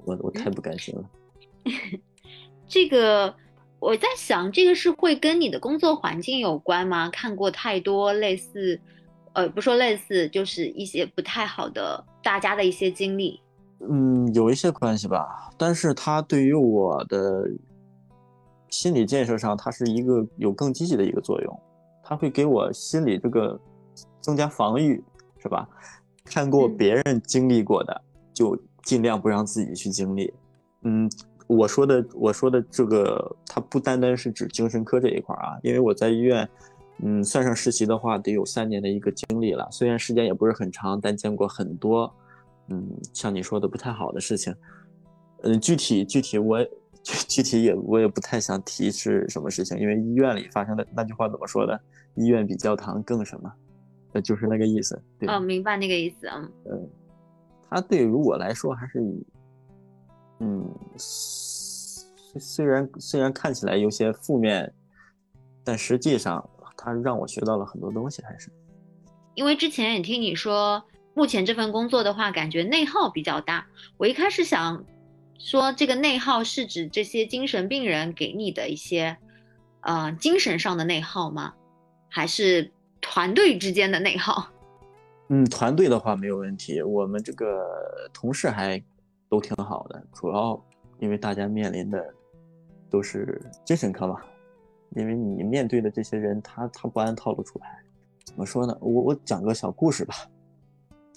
[0.06, 1.04] 我我太不甘心了。
[2.66, 3.34] 这个
[3.78, 7.10] 我在想，这个是会跟你的工作环境有关吗？
[7.10, 8.80] 看过太多类似。
[9.34, 13.38] 呃，不说类似，就是一些不太好的大家的一些经历，
[13.80, 15.50] 嗯，有一些关系吧。
[15.58, 17.46] 但是他对于我的
[18.76, 21.60] 心理建设上，它是一个有更积极的一个作用，
[22.04, 23.58] 它会给我心理这个
[24.20, 25.02] 增加防御，
[25.38, 25.66] 是吧？
[26.26, 28.02] 看过别人经历过的，
[28.34, 30.30] 就尽量不让自己去经历。
[30.82, 31.10] 嗯，
[31.46, 36.46] 我说的我说的这个，它不单单是指精神科这一块啊，因为我在医院。
[37.02, 39.68] 嗯，算上实习的话，得有三年的一个经历了。
[39.70, 42.10] 虽然时间也不是很长，但见过很多，
[42.68, 44.54] 嗯，像你说的不太好的事情。
[45.42, 46.58] 嗯，具体具体我
[47.28, 51.80] 具体也我也不太想提是什么事情，因为医院里发生的那句话怎么说的？
[52.14, 53.52] 医院比教堂更什么？
[54.12, 55.00] 呃，就是那个意思。
[55.18, 56.26] 对，哦，明白那个意思。
[56.28, 56.90] 嗯，嗯，
[57.68, 59.26] 他对于我来说还是以，
[60.40, 64.72] 嗯，虽然虽然看起来有些负面，
[65.64, 66.48] 但实际上。
[66.78, 68.48] 他让我学到了很多东西，还是
[69.34, 73.66] 因为之前也听你说，目前这份工作的话，感觉内耗比较大。
[73.96, 74.84] 我一开始想
[75.38, 79.16] 说，这个内耗是指这些精神病人给你的一些，
[79.80, 81.54] 呃，精神上的内耗吗？
[82.08, 84.48] 还是团队之间的内耗？
[85.28, 88.82] 嗯，团队的话没有问题，我们这个同事还
[89.28, 90.62] 都挺好的，主要
[91.00, 92.04] 因为大家面临的
[92.88, 94.20] 都是精神科嘛。
[94.94, 97.66] 因为你面对的这些人，他他不按套路出牌，
[98.24, 98.78] 怎么说呢？
[98.80, 100.14] 我我讲个小故事吧。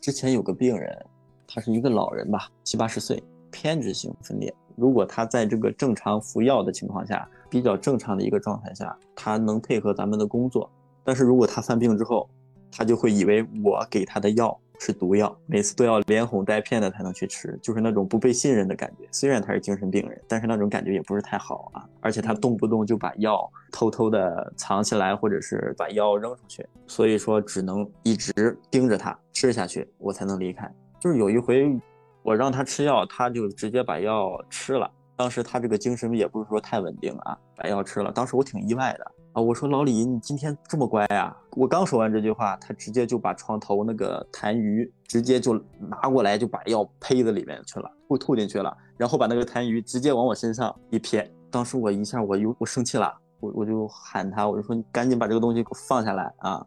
[0.02, 1.06] 之前有个病人，
[1.48, 4.54] 他是一个老人吧，七八十岁，偏执性分裂。
[4.76, 10.70] 如果他在这个正常服药的情况下，比较正常的一个状态下，他能配合咱们的工作。
[11.04, 12.30] 但是如果他犯病之后，
[12.72, 19.06] 他就会以为我给他的药是毒药，每次都要连哄带骗的才能去吃，就是那种不被信任的感觉。
[19.12, 21.84] 虽然他是精神病人，但是那种感觉也不是太好啊。
[22.00, 30.72] 而且他动不动就把药偷偷的藏起来，或者是把药扔出去，所以说只能一直盯着他吃下去，我才能离开。
[31.00, 31.78] 就是有一回
[32.24, 34.90] 我让他吃药，他就直接把药吃了。
[35.16, 38.12] 当时他这个精神也不是说太稳定啊，把药吃了。
[38.12, 39.12] 当时我挺意外的。
[39.34, 39.40] 啊！
[39.40, 41.36] 我说老李，你今天这么乖呀！
[41.52, 51.32] 我刚说完这句话，他直接就把床头那个痰盂直接就拿过来，就把药呸在里面去了，吐吐进去了，然后把那个痰盂直接往我身上一撇。
[51.52, 56.66] 当时我一下我又我生气了，我我就喊他，我就说你赶紧把这个东西给我放下来啊，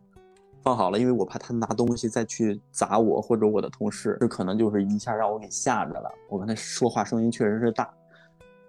[0.63, 6.09] 放好了，因为我怕他拿东西再去砸我或者我的同事，这可能就是一下让我给吓着了。
[6.29, 7.93] 我跟他说话声音确实是大，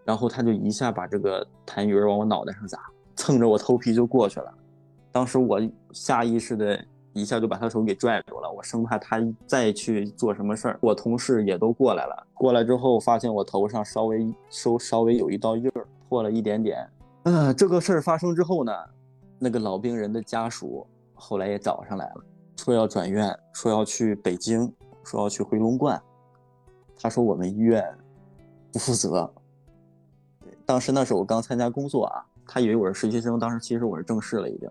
[0.04, 2.80] 然后他就一下把这个痰盂往我脑袋上砸。
[3.16, 4.52] 蹭着我头皮就过去了，
[5.12, 10.80] 当时我下意识的一下就把他手给拽住了，我生怕他再去做什么事儿。
[10.82, 16.90] 我同事也都过来了，过来之后发现我头上稍微稍稍微有一道印儿，破了一点点。
[17.26, 18.74] 嗯，这个事儿发生之后呢，
[19.38, 20.88] 那个老病人的家属
[21.24, 22.24] 后来也找上来了，
[22.58, 24.70] 说要转院，说要去北京，
[25.06, 26.00] 说要去回龙观。
[27.00, 27.82] 他说我们医院
[28.74, 29.34] 不负责。
[30.66, 32.26] 当时那是我刚参加工作啊。
[32.46, 34.70] 他以为我是实习生，当时其实我是正式了已经。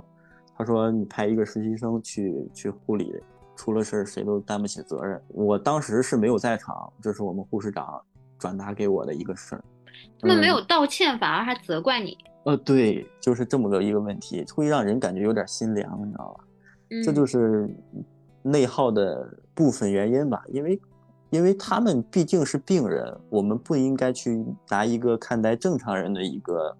[0.54, 3.18] 他说：“你派一个实习生去去护理，
[3.56, 7.98] 出了事谁都担不起责任。”我当时是没有在场，这是我们护士长
[8.38, 9.64] 转达给我的一个事儿。
[10.20, 12.16] 他们没有道歉，反而还责怪你。
[12.44, 16.44] 呃，对，就是这么个一个问题，会让人感觉有点心凉，你知道吧？
[17.04, 17.68] 这就是
[18.42, 20.80] 内耗的部分原因吧，因为
[21.30, 26.76] 因为他们毕竟是病人，我们不应该去拿一个看待正常人的一个。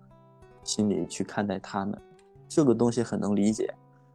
[0.64, 2.01] 心理去看待他们，
[2.48, 3.75] 这个东西很能理解。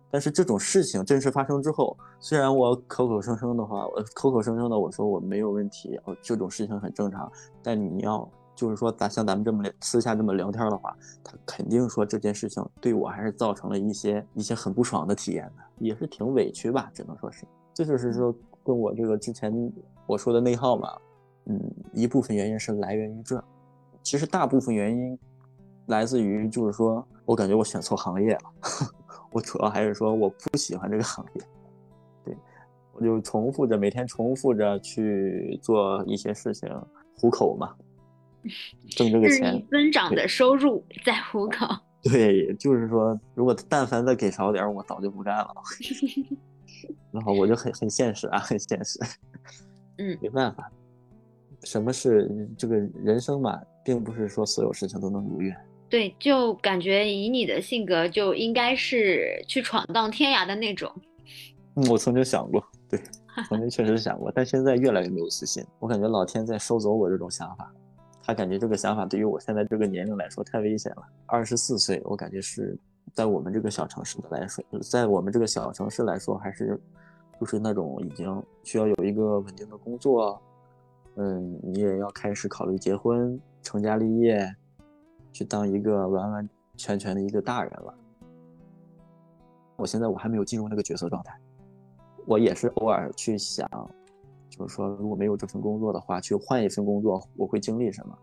[0.09, 7.29] 但是这种事情真实发生之后，虽然我口口声声的话，我口口声声的我说我没有问题，哦，这种事情很正常。
[7.61, 8.25] 但你要
[8.57, 10.93] 就是说，咱像咱们这么私下这么聊天的话，
[11.23, 17.45] 他肯定说这件事情对我还是造成了一些一些很不爽的体验的，也是挺委屈吧，只能说是。
[17.73, 19.71] 这就是说跟我这个之前
[20.05, 20.89] 我说的内耗嘛，
[21.45, 21.61] 嗯，
[21.93, 23.41] 一部分原因是来源于这，
[24.03, 25.17] 其实大部分原因。
[25.87, 28.51] 来自于就是说，我感觉我选错行业了。
[29.31, 31.41] 我主要还是说我不喜欢这个行业。
[32.25, 32.37] 对，
[32.91, 36.69] 我就重复着每天重复着去做一些事情，
[37.17, 37.73] 糊口嘛，
[38.89, 39.65] 挣这个钱。
[39.69, 41.65] 增长的收入在糊口。
[42.03, 45.53] 对，就是说，如果但凡再给少点，我早就不干了。
[47.11, 48.99] 然后我就很很现实啊，很现实。
[49.97, 50.71] 嗯，没办法，
[51.63, 55.55] 什么是这个人生嘛，并不是说所有事情都能如愿。
[55.89, 60.91] 对，就感觉以你的性格，就应该是去闯荡天涯的那种。
[61.75, 62.99] 嗯，我曾经想过，对，
[63.49, 65.65] 曾经确实想过，但现在越来越没有自信。
[65.79, 67.73] 我感觉老天在收走我这种想法，
[68.27, 71.03] 他感觉这个想法对于我现在这个年龄来说太危险了。
[71.25, 72.77] 二十四岁，我感觉是
[73.13, 76.79] 在我们这个小城市的来说，在我们这个小城市来说，还是
[77.39, 80.39] 就是那种已经需要有一个稳定的工作，
[81.15, 84.53] 嗯，你也要开始考虑结婚、成家立业。
[85.33, 87.93] 去当一个完完全全的一个大人了。
[89.75, 91.39] 我现在我还没有进入那个角色状态，
[92.25, 93.69] 我也是偶尔去想，
[94.49, 98.17] 就是说如果没有这份工作的话，去换一份工作，我会经历什么？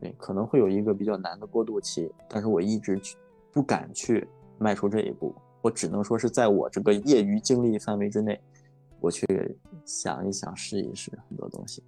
[0.00, 3.16] 对，可能会有一个比较难的过渡期，但是我一直去
[3.52, 4.26] 不敢去
[4.58, 8.40] 迈出这一步，我只能说是在我这个业余经历范围之内，
[9.00, 9.26] 我去
[9.84, 11.82] 想一想，试一试很多东西。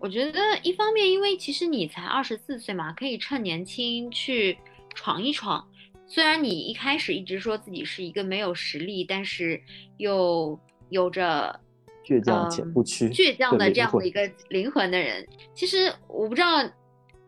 [0.00, 4.58] 我觉得一方面，因为其实你才二十四岁嘛，可以趁年轻去
[4.94, 5.66] 闯一闯。
[6.06, 9.58] 虽然你一开始一直说自己是一个没有实力，但是
[9.96, 11.58] 又有着
[12.04, 15.26] 倔强且不屈、倔强的这样的一个灵魂的人。
[15.54, 16.62] 其实我不知道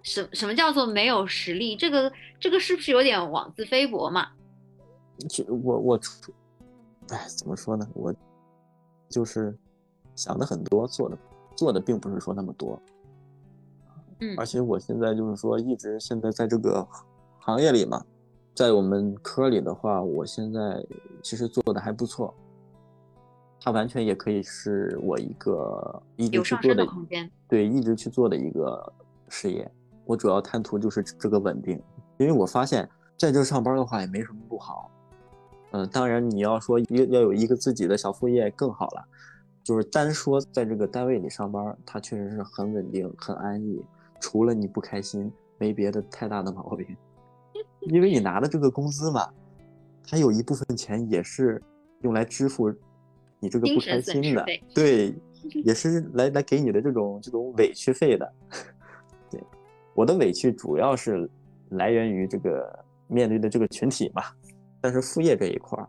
[0.02, 4.28] 什什么叫做没有实力，这个这个是不是有点妄自菲薄嘛？
[5.48, 6.00] 我我，
[7.08, 7.88] 哎，怎么说呢？
[7.94, 8.14] 我
[9.08, 9.56] 就是
[10.14, 11.16] 想的很多，做的。
[11.56, 12.78] 做的并不是说那么多，
[14.20, 16.86] 嗯，而且我现在就是说一直现在在这个
[17.38, 18.04] 行业里嘛，
[18.54, 20.84] 在我们科里的话，我现在
[21.22, 22.34] 其实做的还不错，
[23.60, 28.92] 它完全也可以是我一个一直去做的空间，对，一直去做的一个
[29.28, 29.70] 事业。
[30.04, 31.82] 我主要贪图就是这个稳定，
[32.18, 34.90] 因为我发现在这上班的话也没什么不好，
[35.72, 39.04] 嗯，当然你要说要要有一个自己的小副业更好了。
[39.64, 43.84] 就是单说在这个单位里上班，它确实是很稳定、很安逸，
[44.20, 46.86] 除了你不开心，没别的太大的毛病。
[47.80, 49.28] 因为你拿的这个工资嘛，
[50.08, 51.60] 它有一部分钱也是
[52.02, 52.72] 用来支付
[53.46, 55.14] 你这个不开心的，对 对，
[55.62, 58.32] 也是来来给你的这种这种委屈费的。
[59.30, 59.40] 对，
[59.94, 61.30] 我的委屈主要是
[61.70, 64.24] 来源于这个面对的这个群体嘛，
[64.80, 65.88] 但是副业这一块儿。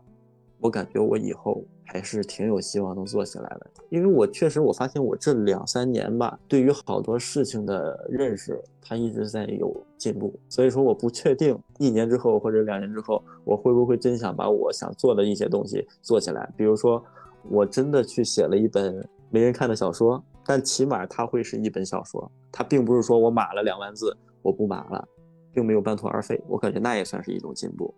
[0.60, 10.34] 我感觉我以后还是挺有希望能做起来的，因为我确实我发现我这两三年吧，对于好多事情的认识，它一直在有进步。
[10.48, 16.52] 所以说，我不确定一年之后或者两年之后，我会不会真想把我想做的一些东西做起来。
[16.56, 17.00] 比如说，
[17.44, 25.08] 我真的去写了一本没人看的小说，但起码它会是一本小说，它并不是说我码了两万字，我不码了，
[25.52, 26.42] 并没有半途而废。
[26.48, 27.94] 我感觉那也算是一种进步。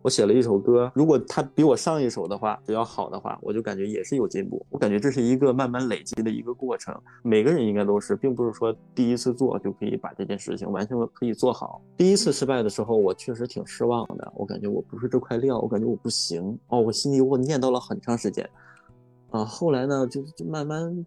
[0.00, 4.64] 我写了一首歌，如果它比我上一首的话比较好的话，我就感觉也是有进步。
[4.70, 11.82] 我感觉这是一个慢慢累积的一个过程，每个人应该都是，并不是说第一次做就可以把这件事情完全可以做好。
[11.96, 18.48] 第一次失败的时候，我确实挺失望的，我感觉我不是这块料，我感觉我不行哦，我心里我念叨了很长时间
[19.30, 19.44] 啊。
[19.44, 21.04] 后来呢，就就慢慢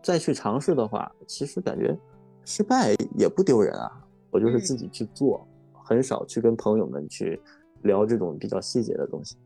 [0.00, 1.98] 再去尝试的话，其实感觉
[2.44, 3.90] 失败也不丢人啊。
[4.30, 7.40] 我就是自己去做，很少去跟朋友们去。
[7.82, 9.36] 聊这种比较细节的东西，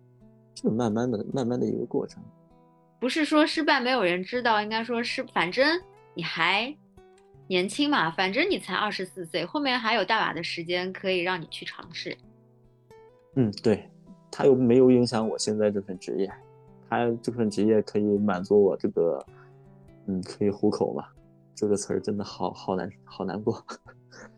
[0.55, 2.23] 就慢慢的、慢慢的一个过程。
[3.01, 5.67] 不是说失败没有人知道，应该说是反正
[6.15, 6.73] 你还
[7.49, 12.17] 年轻嘛，反正你才二十四岁，后面还有大把的时间可以让你去尝试。
[13.35, 13.91] 嗯，对，
[14.31, 16.31] 他又没有影响我现在这份职业，
[16.89, 19.27] 他这份职业可以满足我这个，
[20.07, 21.05] 嗯，可以糊口嘛。
[21.55, 23.65] 这个词儿真的好好难，好难过。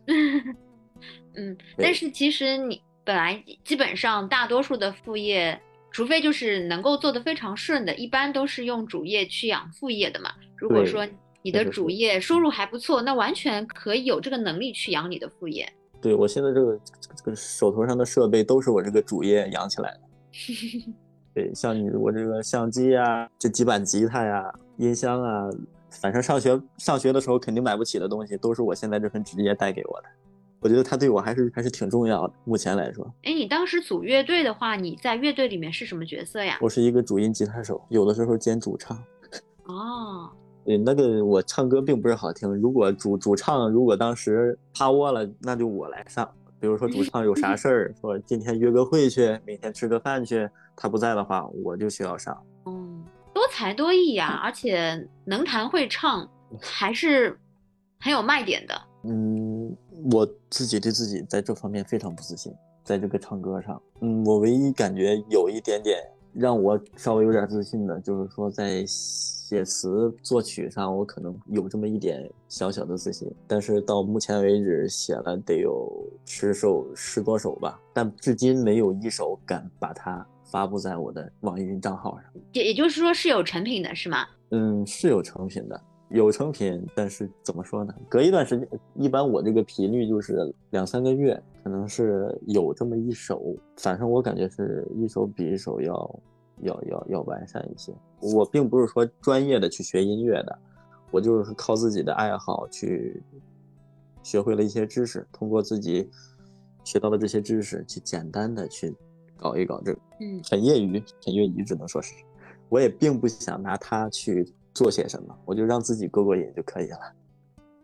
[1.35, 2.81] 嗯，但是其实你。
[3.05, 10.31] 本来基本上大多数的副业，除非就是能够做得非常顺的，一般都是用主业去养副业的嘛。
[10.55, 11.07] 如果说
[11.43, 15.71] 你的主业收入还不错，那完全可以有这个能力去养你的副业。
[16.01, 16.79] 对我现在这个
[17.15, 19.99] 这个手头上的设备都是我这个主业养起来的。
[21.35, 25.47] 对，像你我这个相机啊，这几把吉他呀，音箱啊，
[26.01, 30.07] 反正上学上学的时候肯定买不起的东西，都是我现在这份职业带给我的。
[30.65, 32.33] 我觉得他对我还是还是挺重要的。
[32.43, 36.57] 目前来说，哎，你当时组乐队的话，你在乐队里面是什么角色呀？
[36.59, 38.97] 我是一个主音吉他手，有的时候兼主唱。
[39.69, 40.27] 哦，
[40.65, 42.49] 对，那个我唱歌并不是好听。
[42.49, 46.27] 如果主主唱如果当时趴窝了，那就我来上。
[46.59, 52.35] 比如说主唱有啥事儿，说今天约个会去，明天吃个饭去，他不在的话，我就需要上。
[52.65, 53.03] 嗯，
[53.35, 56.27] 多才多艺呀，而且能弹会唱，
[56.59, 57.37] 还是
[57.99, 58.73] 很有卖点的。
[59.07, 59.44] 嗯，
[60.11, 62.53] 我自己对自己在这方面非常不自信，
[62.83, 65.99] 在这个唱歌上，嗯，我唯一感觉有一点点
[66.33, 73.31] 让我稍微有点自信的，就是说在写词作曲上，我可能有这么一点小小的自信。
[73.47, 75.91] 但是到目前为止，写了得有
[76.25, 82.25] 十首十多首吧，但至今没有一首敢把它发布在我的网易云账号上。
[82.53, 84.27] 也也就是说是有成品的是吗？
[84.51, 85.81] 嗯，是有成品的。
[86.09, 87.93] 有成品，但是怎么说呢？
[88.07, 93.55] 隔一段时间，一般我这个频率就是两三个月，可能是有这么一首。
[93.77, 96.19] 反正我感觉是一首比一首要
[96.61, 97.91] 要要要完善一些。
[98.21, 100.59] 我并不是说专业的去学音乐的，
[101.09, 103.21] 我就是靠自己的爱好去
[104.21, 106.07] 学会了一些知识，通过自己
[106.83, 108.95] 学到的这些知识去简单的去
[109.35, 112.13] 搞一搞这个，嗯，很业余，很业余，只能说是，
[112.69, 114.47] 我也并不想拿它去。
[114.75, 116.99] 做些什么，我就让自己过过瘾就可以了。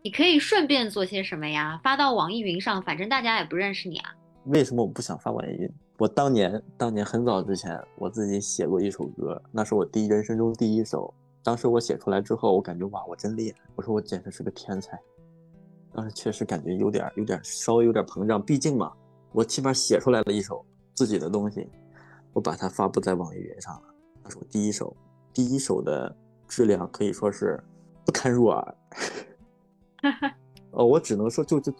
[0.04, 1.80] 你可以顺便做些什么呀？
[1.82, 4.10] 发到网易云上，反正大家也不认识你啊。
[4.44, 5.72] 为什么我不想发网易云？
[5.98, 11.12] 我当年当年很早之前，我自己写过一首歌，那是我第一人生中第一首。
[11.42, 13.58] 当时我写出来之后，我感觉哇，我真厉害！
[13.74, 14.98] 我说我简直是个天才。
[15.94, 18.92] 当时确实感觉有点有点稍微有点膨胀，毕竟嘛，
[19.32, 20.64] 我起码写出来了一首
[20.94, 21.68] 自己的东西，
[22.32, 23.82] 我把它发布在网易云上了，
[24.24, 24.94] 那是我第一首
[25.32, 26.14] 第一首的。
[26.52, 27.58] 质量可以说是
[28.04, 28.74] 不堪入耳，
[30.72, 31.72] 哦，我只能说就就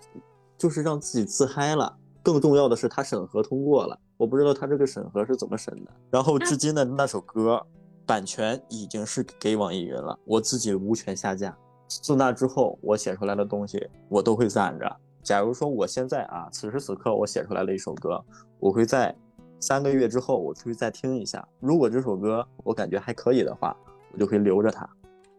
[0.57, 1.95] 就是让自己自嗨了。
[2.23, 5.91] 更重要的是，他审核通过了，我不知道他这个审核是怎么审的。
[6.11, 7.63] 然后至今的那首歌
[8.07, 11.55] 版权已经是给网易云了，我自己无权下架。
[11.87, 14.97] 自那之后，我写出来的东西我都会攒着。
[15.23, 18.25] 假如说我现在啊，此时此刻我写出来了一首歌，
[18.59, 19.15] 我会在
[19.61, 21.47] 三个月之后我出去再听一下。
[21.61, 23.77] 如果这首歌我感觉还可以的话。
[24.13, 24.89] 我就会留着它，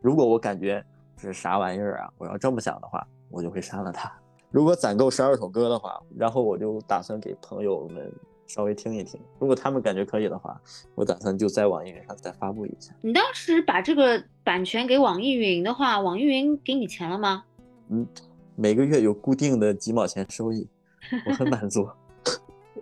[0.02, 0.84] 如果我感觉
[1.18, 4.12] 是啥玩意儿啊，我要这么想的话，我就会删了它。
[4.50, 8.12] 如果攒够十二首歌的话，然后我就打算给朋友们
[8.48, 9.20] 稍微听一听。
[9.40, 10.60] 如果他们感觉可以的话，
[10.96, 12.94] 我打算就在网易云上再发布一下。
[13.02, 17.44] 你当时把这个版权给网易云的话，网易云给你钱了吗？
[17.90, 18.08] 嗯，
[18.56, 20.68] 每个月有固定的几毛钱收益，
[21.28, 21.88] 我很满足。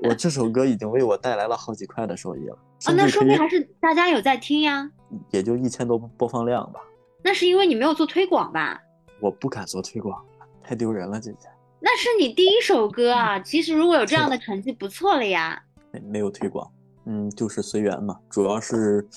[0.10, 2.58] 我这首歌已经为我带来了好几块的收益了。
[2.86, 4.90] 啊，那说明还是大家有在听呀。
[5.30, 6.80] 也就一千多播放量吧。
[7.24, 8.82] 那是因为你没有做推广吧？
[9.20, 10.20] 我不敢做推广，
[10.64, 11.48] 太丢人了，姐姐。
[11.80, 15.62] 那是你第一首歌啊，其实如果有这样的成绩，不错了呀。
[15.92, 16.72] 没没有推广，
[17.06, 18.20] 嗯，就是随缘嘛。
[18.30, 19.08] 主要是，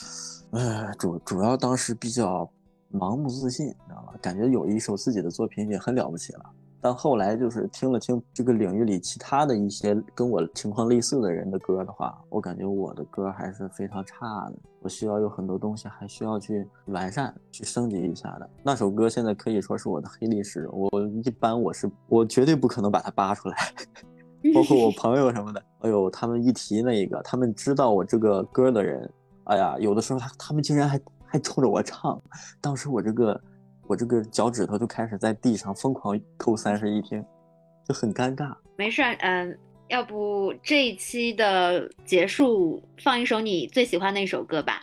[0.51, 2.51] 呃，主主要当时比较
[2.93, 4.13] 盲目自信，你知道吧？
[4.21, 6.45] 感觉有一首自己的作品已经很了不起了。
[6.85, 14.57] 但后来就是听了听这个领域里其他的一些跟我情况类似的人的歌的话，我感觉我的歌还是非常差的。
[14.83, 18.47] 我需要有很多东西还需要去完善、去升级一下的。
[18.63, 20.91] 那首歌现在可以说是我的黑历史，我
[21.25, 23.57] 一般我是我绝对不可能把它扒出来。
[24.53, 29.11] 包括我朋友什么的，哎呦，他们一提那一个，他们知道我这个歌的人，
[29.45, 32.21] 哎呀，有的时候他他们竟然还还冲着我唱，
[32.61, 33.41] 当时我这个。
[33.87, 37.23] 我这个脚趾头就开始在地上疯狂扣三室一厅，
[37.87, 38.55] 就很尴尬。
[38.77, 39.59] 没事，嗯，
[39.89, 44.83] 要不这一期的结束放一首你最喜欢的一首歌吧？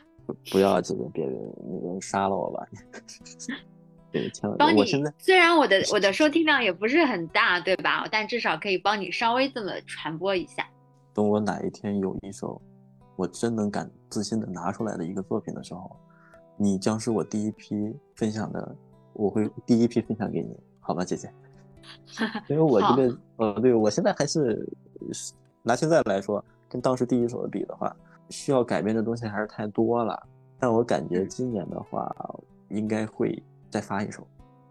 [0.52, 2.66] 不要，这个，别那个杀了我吧！
[4.14, 4.58] 对，千万。
[4.58, 4.80] 帮你。
[4.80, 8.08] 我现在虽然我的我的收听量也不是很大，对吧？
[8.12, 10.66] 但至少可以帮你稍微这么传播一下。
[11.14, 12.62] 等我哪一天有一首
[13.16, 15.92] 我真能敢自信的拿出来的一个作品的时候，
[16.56, 17.76] 你将是我第一批
[18.16, 18.76] 分享的。
[19.22, 21.32] 我会第一批分享给你，好吗，姐姐。
[22.50, 24.68] 因为我觉得，呃，对我现在还是
[25.62, 27.96] 拿现在来说，跟当时第一首的比的话，
[28.30, 30.28] 需要改变的东西还是太多了。
[30.60, 32.12] 但我感觉今年的话，
[32.70, 34.26] 应该会再发一首。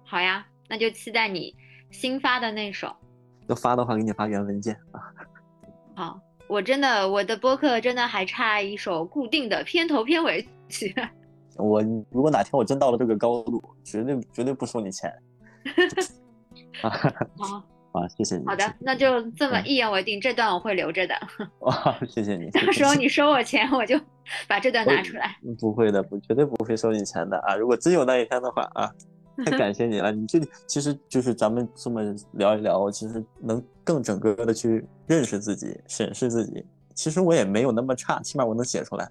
[0.05, 1.55] 好呀，那就期待你
[1.91, 2.95] 新发的那首。
[3.47, 5.01] 要发的话，给你发原文件啊。
[5.95, 10.95] 好，我真的，我的播客真的还差一首固定的片头片尾曲。
[11.63, 15.13] 我如果哪天我真到了这个高度，绝对绝对不收你钱。
[16.81, 16.89] 好，
[18.01, 18.47] 啊，谢谢你。
[18.47, 21.15] 好的，那就这么一言为定，这段我会留着的。
[21.61, 22.51] 哇， 谢谢你。
[22.51, 23.99] 到时候你收我钱，我就
[24.49, 25.37] 把这段拿出来。
[25.59, 27.57] 不会的，不绝对不会收你钱的啊！
[27.57, 28.91] 如果真有那一天的话啊，
[29.45, 30.13] 太感谢你了。
[30.13, 32.01] 你这其实就是咱们这么
[32.33, 36.65] 聊一聊，其实能更整个的去认识自己、审视自己。
[36.95, 39.11] 其实我也没有那么差，起码我能写出来。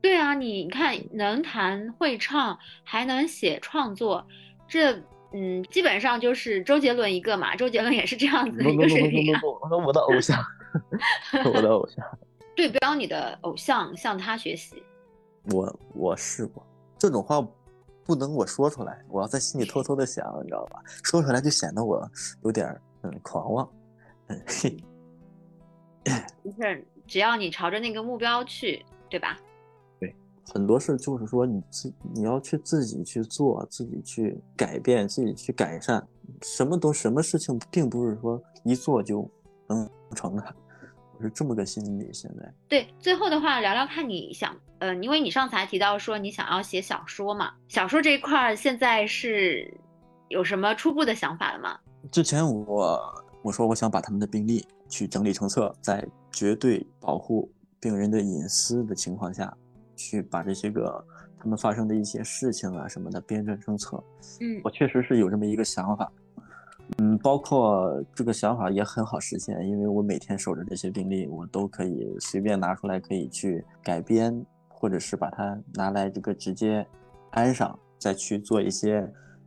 [0.00, 4.26] 对啊，你看能弹会唱，还能写创作，
[4.66, 4.92] 这
[5.32, 7.54] 嗯，基本上就是周杰伦一个嘛。
[7.54, 9.40] 周杰伦也是这样子的一个水平啊。
[9.42, 10.42] 我的偶像，
[11.44, 12.04] 我的偶像。
[12.56, 14.82] 对标你的偶像，向他学习。
[15.52, 16.66] 我我试过
[16.98, 17.40] 这种话，
[18.04, 20.80] 不能我说出来，我要在心里偷偷的想，你知道吧？
[21.04, 22.10] 说出来就显得我
[22.42, 22.66] 有点
[23.02, 23.70] 嗯狂妄。
[24.26, 24.76] 嗯嘿。
[26.42, 29.38] 就是，只要你朝着那个目标去，对吧？
[30.52, 36.04] 很多事就是说你自你要去自己去做，自己去改变，自己去改善，
[36.42, 39.30] 什么都什么事情并不是说一做就
[39.68, 40.42] 能成的，
[41.16, 42.12] 我是这么个心理。
[42.12, 49.72] 现在对，最后的话聊聊看你想，呃，因为你上次还提到说你想要写小说嘛，小说这一块现在是
[50.28, 51.78] 有什么初步的想法了吗？
[52.10, 53.00] 之前我
[53.42, 57.48] 我说我想把他们的病历去整理成册，在绝对保护
[57.78, 59.56] 病人的隐私的情况下。
[60.00, 61.04] 去把这些个
[61.38, 64.02] 他们发生的一些事情啊什么的编撰成册，
[64.40, 66.10] 嗯，我确实是有这么一个想法，
[66.98, 76.86] 嗯，包括这个想法也很好实现，因为我每天守着这些病例，我都可以随便拿出来，可以去改编，或者是把它拿来这个直接
[77.30, 79.06] 安上，再去做一些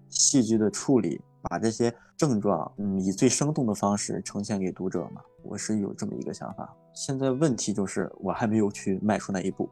[0.09, 6.71] 戏剧的处理，把这些症状，嗯，以最生动的方式呈现给读者嘛，我是有这么一个想法。
[6.93, 9.67] 现在问题就是我还没有去迈出那一步。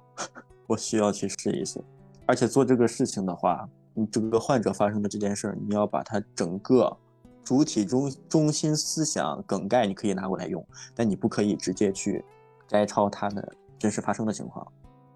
[0.72, 1.84] 我需要去试一试，
[2.26, 6.96] 而且做这个事情的话，你这个患者发生的这件事儿，你要把它整个
[7.44, 10.66] 主体中中心思想梗概，你可以拿过来用，
[10.96, 12.24] 但你不可以直接去
[12.70, 14.66] 摘抄它的真实发生的情况，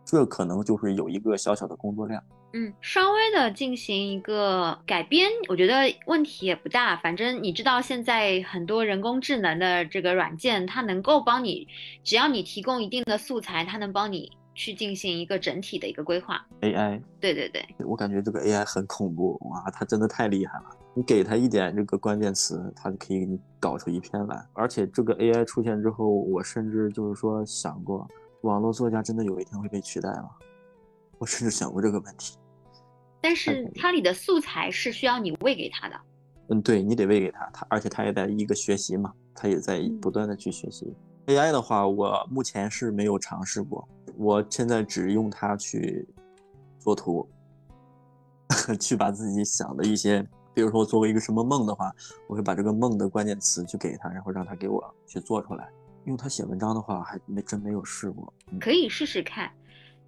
[0.03, 2.22] 这可能就是有一个小小的工作量。
[2.51, 6.97] 嗯，稍微的进行一个改编，我觉得问题也不大。
[6.97, 11.70] 反正你知道，现在很多人工智能的这个软件，它能够帮你，
[12.03, 14.34] 只要你提供一定的素材，它能帮你。
[14.56, 20.66] 去进行一个整体的一个规划，AI，对对对，我感觉这个 AI 很恐怖哇，它真的太厉害了。
[20.95, 24.43] 你给它一点这个关键词，它就可以给你搞出一篇来。
[24.53, 28.08] 而且这个 AI 出现之后，我甚至就是说想过，
[28.41, 30.30] 网络作家真的有一天会被取代吗？
[31.18, 32.38] 我甚至想过这个问题。
[33.22, 35.99] 但是它里的素材是需要你喂给他的。
[36.47, 40.95] 嗯，对你得喂给他，他而且他也在一个学习嘛，他也在不断的去学习。
[41.26, 43.86] AI 的话，我目前是没有尝试过。
[44.18, 46.07] 我现在只用它去
[46.80, 47.28] 做图，
[48.80, 50.22] 去把自己想的一些，
[50.53, 51.91] 比如说我做过一个什么梦的话，
[52.28, 55.70] 我会把这个梦的关键词去给他，然后让他给我去做出来。
[56.05, 58.32] 用它写文章的话，还没真没有试过。
[58.59, 59.51] 可以试试看。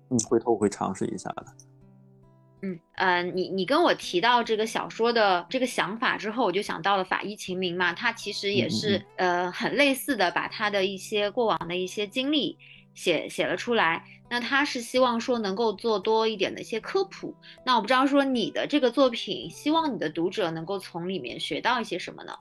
[0.10, 1.46] 嗯，回头我会尝试一下的。
[2.62, 12.58] 嗯呃，你你跟我提到这个小说的这个想法之后，我就想到了法医秦明嘛，他其实也是呃很类似的，把他的一些过往的一些经历
[12.98, 14.04] 写写了出来。
[14.30, 17.34] 那他是希望说能够做多一点的一些科普。
[17.66, 22.34] 那我不知道说你的这个作品，希望你的读者能够从里面学到一些什么呢？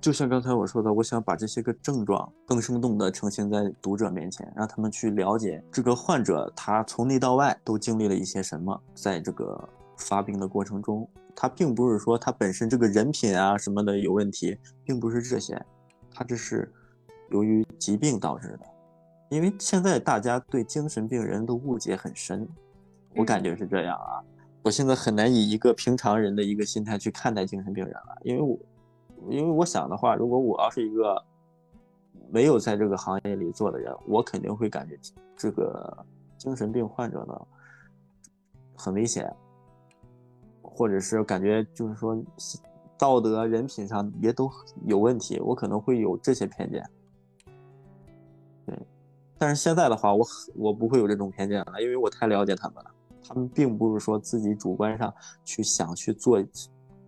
[0.00, 15.58] 就像刚才我说的，我想把这些个症状更生动地呈现在读者面前，让他们去了解这个患者他从内到外都经历了一些什么，在这个发病的过程中，他并不是说他本身这个人品啊什么的有问题，并不是这些，
[16.12, 16.70] 他这是
[17.30, 18.71] 由于疾病导致的。
[19.32, 22.46] 因为现在大家对精神病人的误解很深，
[23.16, 24.20] 我感觉是这样啊，
[24.62, 28.58] 我现在很难以一个平常人的一个心态去看待精神病人了，因为我。
[29.30, 31.24] 因为我想的话，如果我要是一个
[32.28, 34.98] 没有在这个行业里做的人，我肯定会感觉
[35.36, 35.96] 这个
[36.36, 37.40] 精神病患者呢
[38.74, 39.32] 很危险，
[40.60, 42.20] 或者是感觉就是说
[42.98, 44.50] 道德人品上也都
[44.86, 46.84] 有问题，我可能会有这些偏见。
[49.42, 52.90] 对，但是现在的话，我我不会有这种偏见了，因为我太了解他们了，
[53.26, 55.12] 他们并不是说自己主观上
[55.44, 56.42] 去想去做。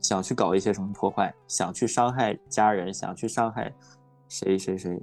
[0.00, 3.72] 想去搞一些什么破坏，想去伤害家人，想去伤害
[4.28, 5.00] 谁谁谁，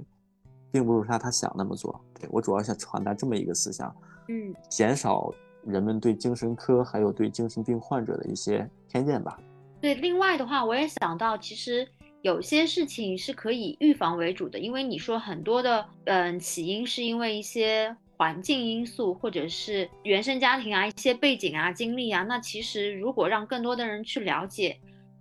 [0.70, 2.00] 并不是他他想那么做。
[2.14, 3.92] 对我主要想传达这么一个思想，
[4.28, 5.28] 嗯，减少
[5.64, 9.36] 人们对精神科还有对精神病患者的一些偏见吧。
[9.80, 11.84] 对，另外的话，我也想到，其实
[12.22, 22.22] 有些事情是可以预防为主的，因为你说很多的，嗯，起因是因为一些环境因素，或者是原生家庭啊、一些背景啊、经历啊。
[22.22, 24.78] 那其实如果让更多的人去了解。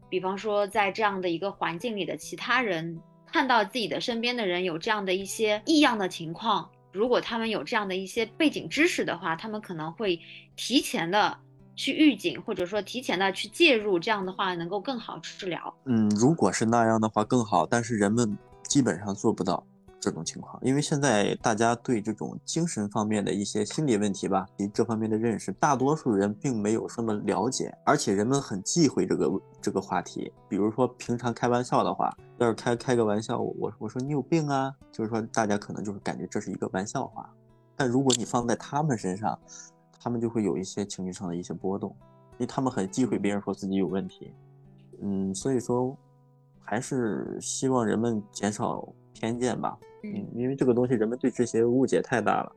[0.09, 10.19] 比方说，在这样的一个环境里的其他人看到自己的身边的人有这样的一些异样的情况，如果他们有这样的一些背景知识的话，他们可能会
[10.57, 11.39] 提前的
[11.75, 15.73] 去预警，或者说提前的去介入，这样的话能够更好治疗。
[15.85, 19.63] 嗯，如果是那样的话更好，但是人们基本上做不到。
[20.03, 30.33] 这种情况，因为现在大家对这种精神方面的一些心理问题吧，及这方面的认识，大多数人并没有什么了解，而且人们很忌讳这个这个话题。
[30.49, 37.29] 比如说平常开玩笑的话，要是开开个玩笑，我我说你有病啊，就是说大家可能就是感觉这是一个玩笑话。
[37.75, 39.37] 但如果你放在他们身上，
[40.01, 41.95] 他们就会有一些情绪上的一些波动，
[42.33, 44.33] 因为他们很忌讳别人说自己有问题。
[45.01, 45.95] 嗯，所以说
[46.59, 49.77] 还是希望人们减少偏见吧。
[50.03, 52.51] 嗯，因为这个东西，人们对这些误解太大了。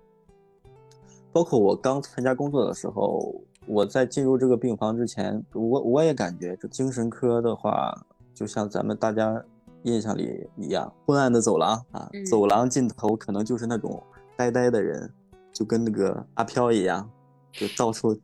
[1.32, 3.34] 包括我刚参加工作的时候，
[3.66, 7.92] 我在进入这个病房之前，我我也感觉这精神科的话，
[8.32, 9.45] 就像咱们大家
[9.82, 14.03] 印象里一样，昏暗的走廊啊，走廊尽头可能就是那种
[14.36, 15.12] 呆呆的人，
[15.53, 17.11] 就跟那个阿飘一样，
[17.55, 18.18] 就到处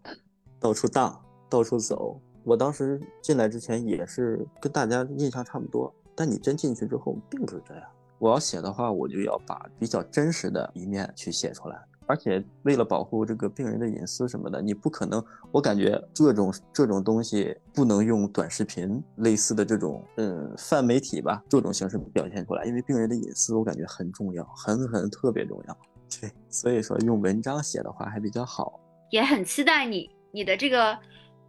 [0.58, 2.20] 到处荡，到处走。
[2.42, 7.84] 我当时进来之前也是跟大家印象差不多，但你真进去之后，并不是这样。
[8.18, 15.24] 我要写的话，我就要把比较真实的一面去写出来，而且为了保护这个病人的隐私什么的，你不可能。
[15.52, 25.76] 我感觉这种这种东西不能用短视频类似的这种嗯泛媒体吧这种形式表现出来，因为病人的隐私我感觉很重要，很很特别重要。
[26.20, 28.80] 对，所以说用文章写的话还比较好。
[29.10, 30.98] 也很期待你你的这个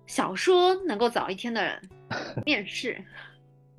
[0.06, 1.82] 小说能够早一天的
[2.46, 3.02] 面世。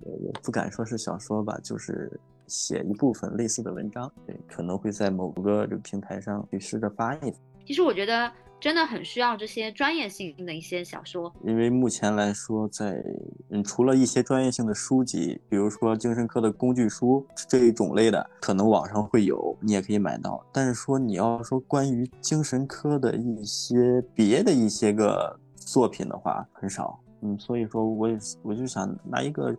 [0.00, 2.10] 也不敢说是小说吧，就是。
[2.48, 7.32] 写一部分类似的文章，对，可能会在某个这个平台上去试着发一。
[7.64, 8.30] 其实我觉得
[8.62, 13.02] 真的很需要这些专业性的一些小说，因为目前来说，在
[13.50, 20.40] 嗯，除了一些专业性的书籍，比如说精神科的工具书这一种类的，可能网上会有，你也可以买到。
[20.52, 26.96] 但是说你要说关于精神科的一些别的一些个作品的话，很少。
[27.22, 29.52] 嗯，所以说我也我就想拿一个。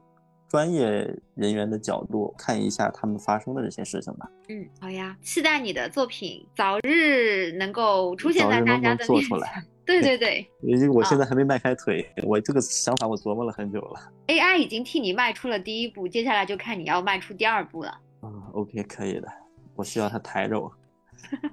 [0.53, 0.87] 专业
[1.33, 4.29] 人员的角度看一下他们发生的这些事情吧。
[4.49, 9.07] 嗯，好呀，期待你的作品早日能够出现在大家的面前。
[9.07, 9.65] 做出来。
[9.83, 13.99] 对 对对，因为我现在还没迈开腿，我这个想法我琢磨了很久了。
[14.27, 17.99] AI 已经替你迈出了第一步，接下来就看你要迈出第二步了。
[18.21, 19.27] 嗯，OK，可以的。
[19.75, 20.71] 我需要他抬着我。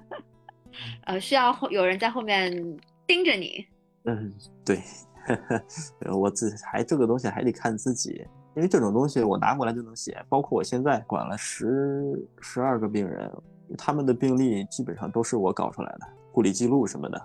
[1.05, 2.51] 呃，需要后有人在后面
[3.07, 3.65] 盯着你。
[4.03, 4.31] 嗯，
[4.63, 4.79] 对。
[6.13, 8.23] 我自还这个东西还得看自己。
[8.55, 13.31] 因为这种东西我拿过来就能写，包括我现在管了十十二个病人，
[13.77, 17.21] 他们的病历基本上都是我搞出来的，护理记录什么的，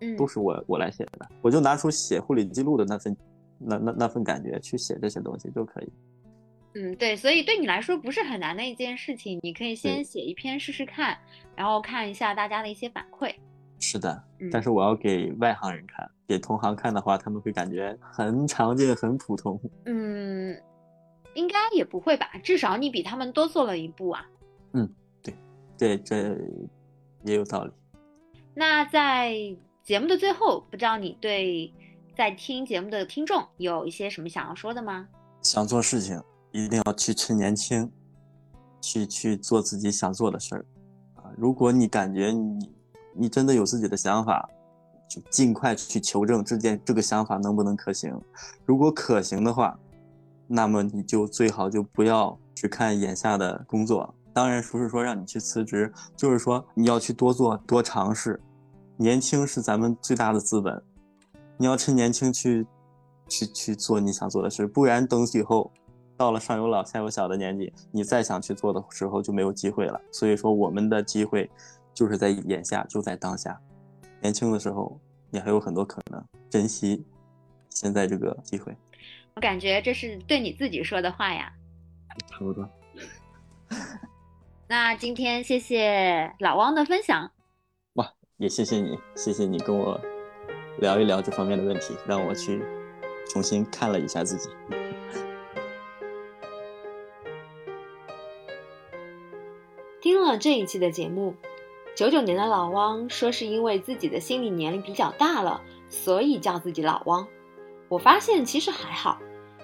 [0.00, 3.16] 嗯，都是我我来写的，我就拿出写护理记录的那份
[3.58, 5.92] 那那那份感觉去写这些东西就可以。
[6.74, 11.18] 嗯，对，所以对你来说不是很难的一件事情，你可以先写一篇试试看，
[11.56, 13.34] 然后看一下大家的一些反馈。
[13.78, 19.60] 是的，但是我要给外行人看，给同行看的话，他们会感觉很常见、很普通。
[19.86, 20.60] 嗯，
[21.34, 24.26] 应该也不会吧，至少你比他们多做了一步啊。
[24.72, 24.88] 嗯，
[25.22, 25.34] 对，
[25.78, 26.36] 对，这
[27.24, 27.72] 也有道理。
[28.54, 29.34] 那在
[29.82, 31.72] 节目的最后，不知道你对
[32.16, 35.08] 在听节目的听众有一些什么想要说的吗？
[35.42, 36.20] 想做事情。
[36.50, 37.92] 一定要去趁年轻，
[38.80, 40.64] 去去做自己想做的事儿，
[41.16, 41.30] 啊！
[41.36, 42.72] 如果你感觉你
[43.18, 44.48] 你真的有自己的想法，
[45.08, 48.18] 就尽快去求证这件这个想法能不能可行。
[48.64, 49.78] 如果可行的话，
[50.46, 54.14] 那么你就最好就不要只看眼下的工作。
[54.32, 58.40] 当然不是说让你去辞职，就是说你要去多做多尝试。
[58.96, 60.82] 年轻是咱们最大的资本，
[61.56, 62.66] 你要趁年轻去
[63.28, 65.70] 去去做你想做的事，不然等以后。
[66.16, 70.00] 到了上有老下有小的年纪，你再想去做的时候就没有机会了。
[70.10, 71.48] 所以说，我们的机会
[71.98, 73.60] 就是在眼下，就在当下。
[74.20, 77.04] 年轻的时候，你还有很多可能，珍惜
[77.70, 78.72] 现在这个机会。
[79.34, 81.52] 我感觉这是对你自己说的话呀。
[82.30, 82.70] 差不多。
[84.68, 87.32] 那今天谢谢老汪的分享。
[87.94, 90.00] 哇，也谢谢你，谢谢你跟我
[90.78, 92.62] 聊一聊这方面的问题，让我去
[93.28, 94.48] 重新看了一下自己。
[100.00, 101.34] 听了这一期的节目，
[101.98, 107.26] 九九年的老汪说是因为自己的心理年龄比较大了，所以叫自己老汪。
[107.88, 109.18] 我发现其实还好，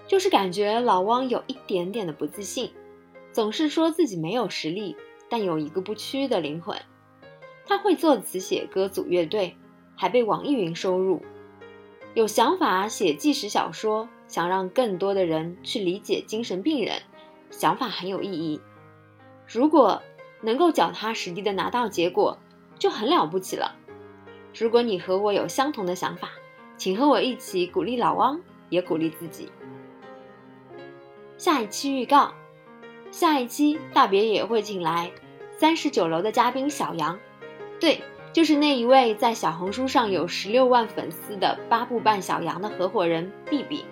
[0.09, 2.73] 就是感觉老汪有一点点的不自信，
[3.31, 4.97] 总是说自己没有实力，
[5.29, 6.77] 但有一个不屈的灵魂。
[7.67, 9.57] 他会作词写歌组乐队，
[9.95, 11.23] 还被网易云收入，
[12.15, 17.01] 有想法写纪实小说，想让更多的人去理解精神病人，
[17.53, 18.61] 想法很有意义。
[19.47, 20.03] 如果
[20.45, 22.37] 能够脚踏实地的拿到结果，
[22.79, 23.75] 就很了不起了。
[24.57, 26.29] 如果你和我有相同的想法，
[26.77, 28.39] 请和我一起鼓励老汪，
[28.69, 29.51] 也鼓励自己。
[31.39, 32.35] 下一期预告：
[33.11, 35.11] 下一期大别野会请来
[35.57, 37.19] 三十九楼的嘉宾小杨，
[37.81, 43.85] 对，就是那一位在小红书上有十六万粉丝的八步半小杨的合伙人 B B，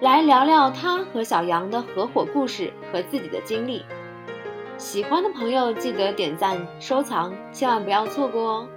[0.00, 3.82] 来聊聊他和小杨的合伙故事和自己的经历。
[4.80, 8.68] 喜欢的朋友记得点赞收藏，千万不要错过哦。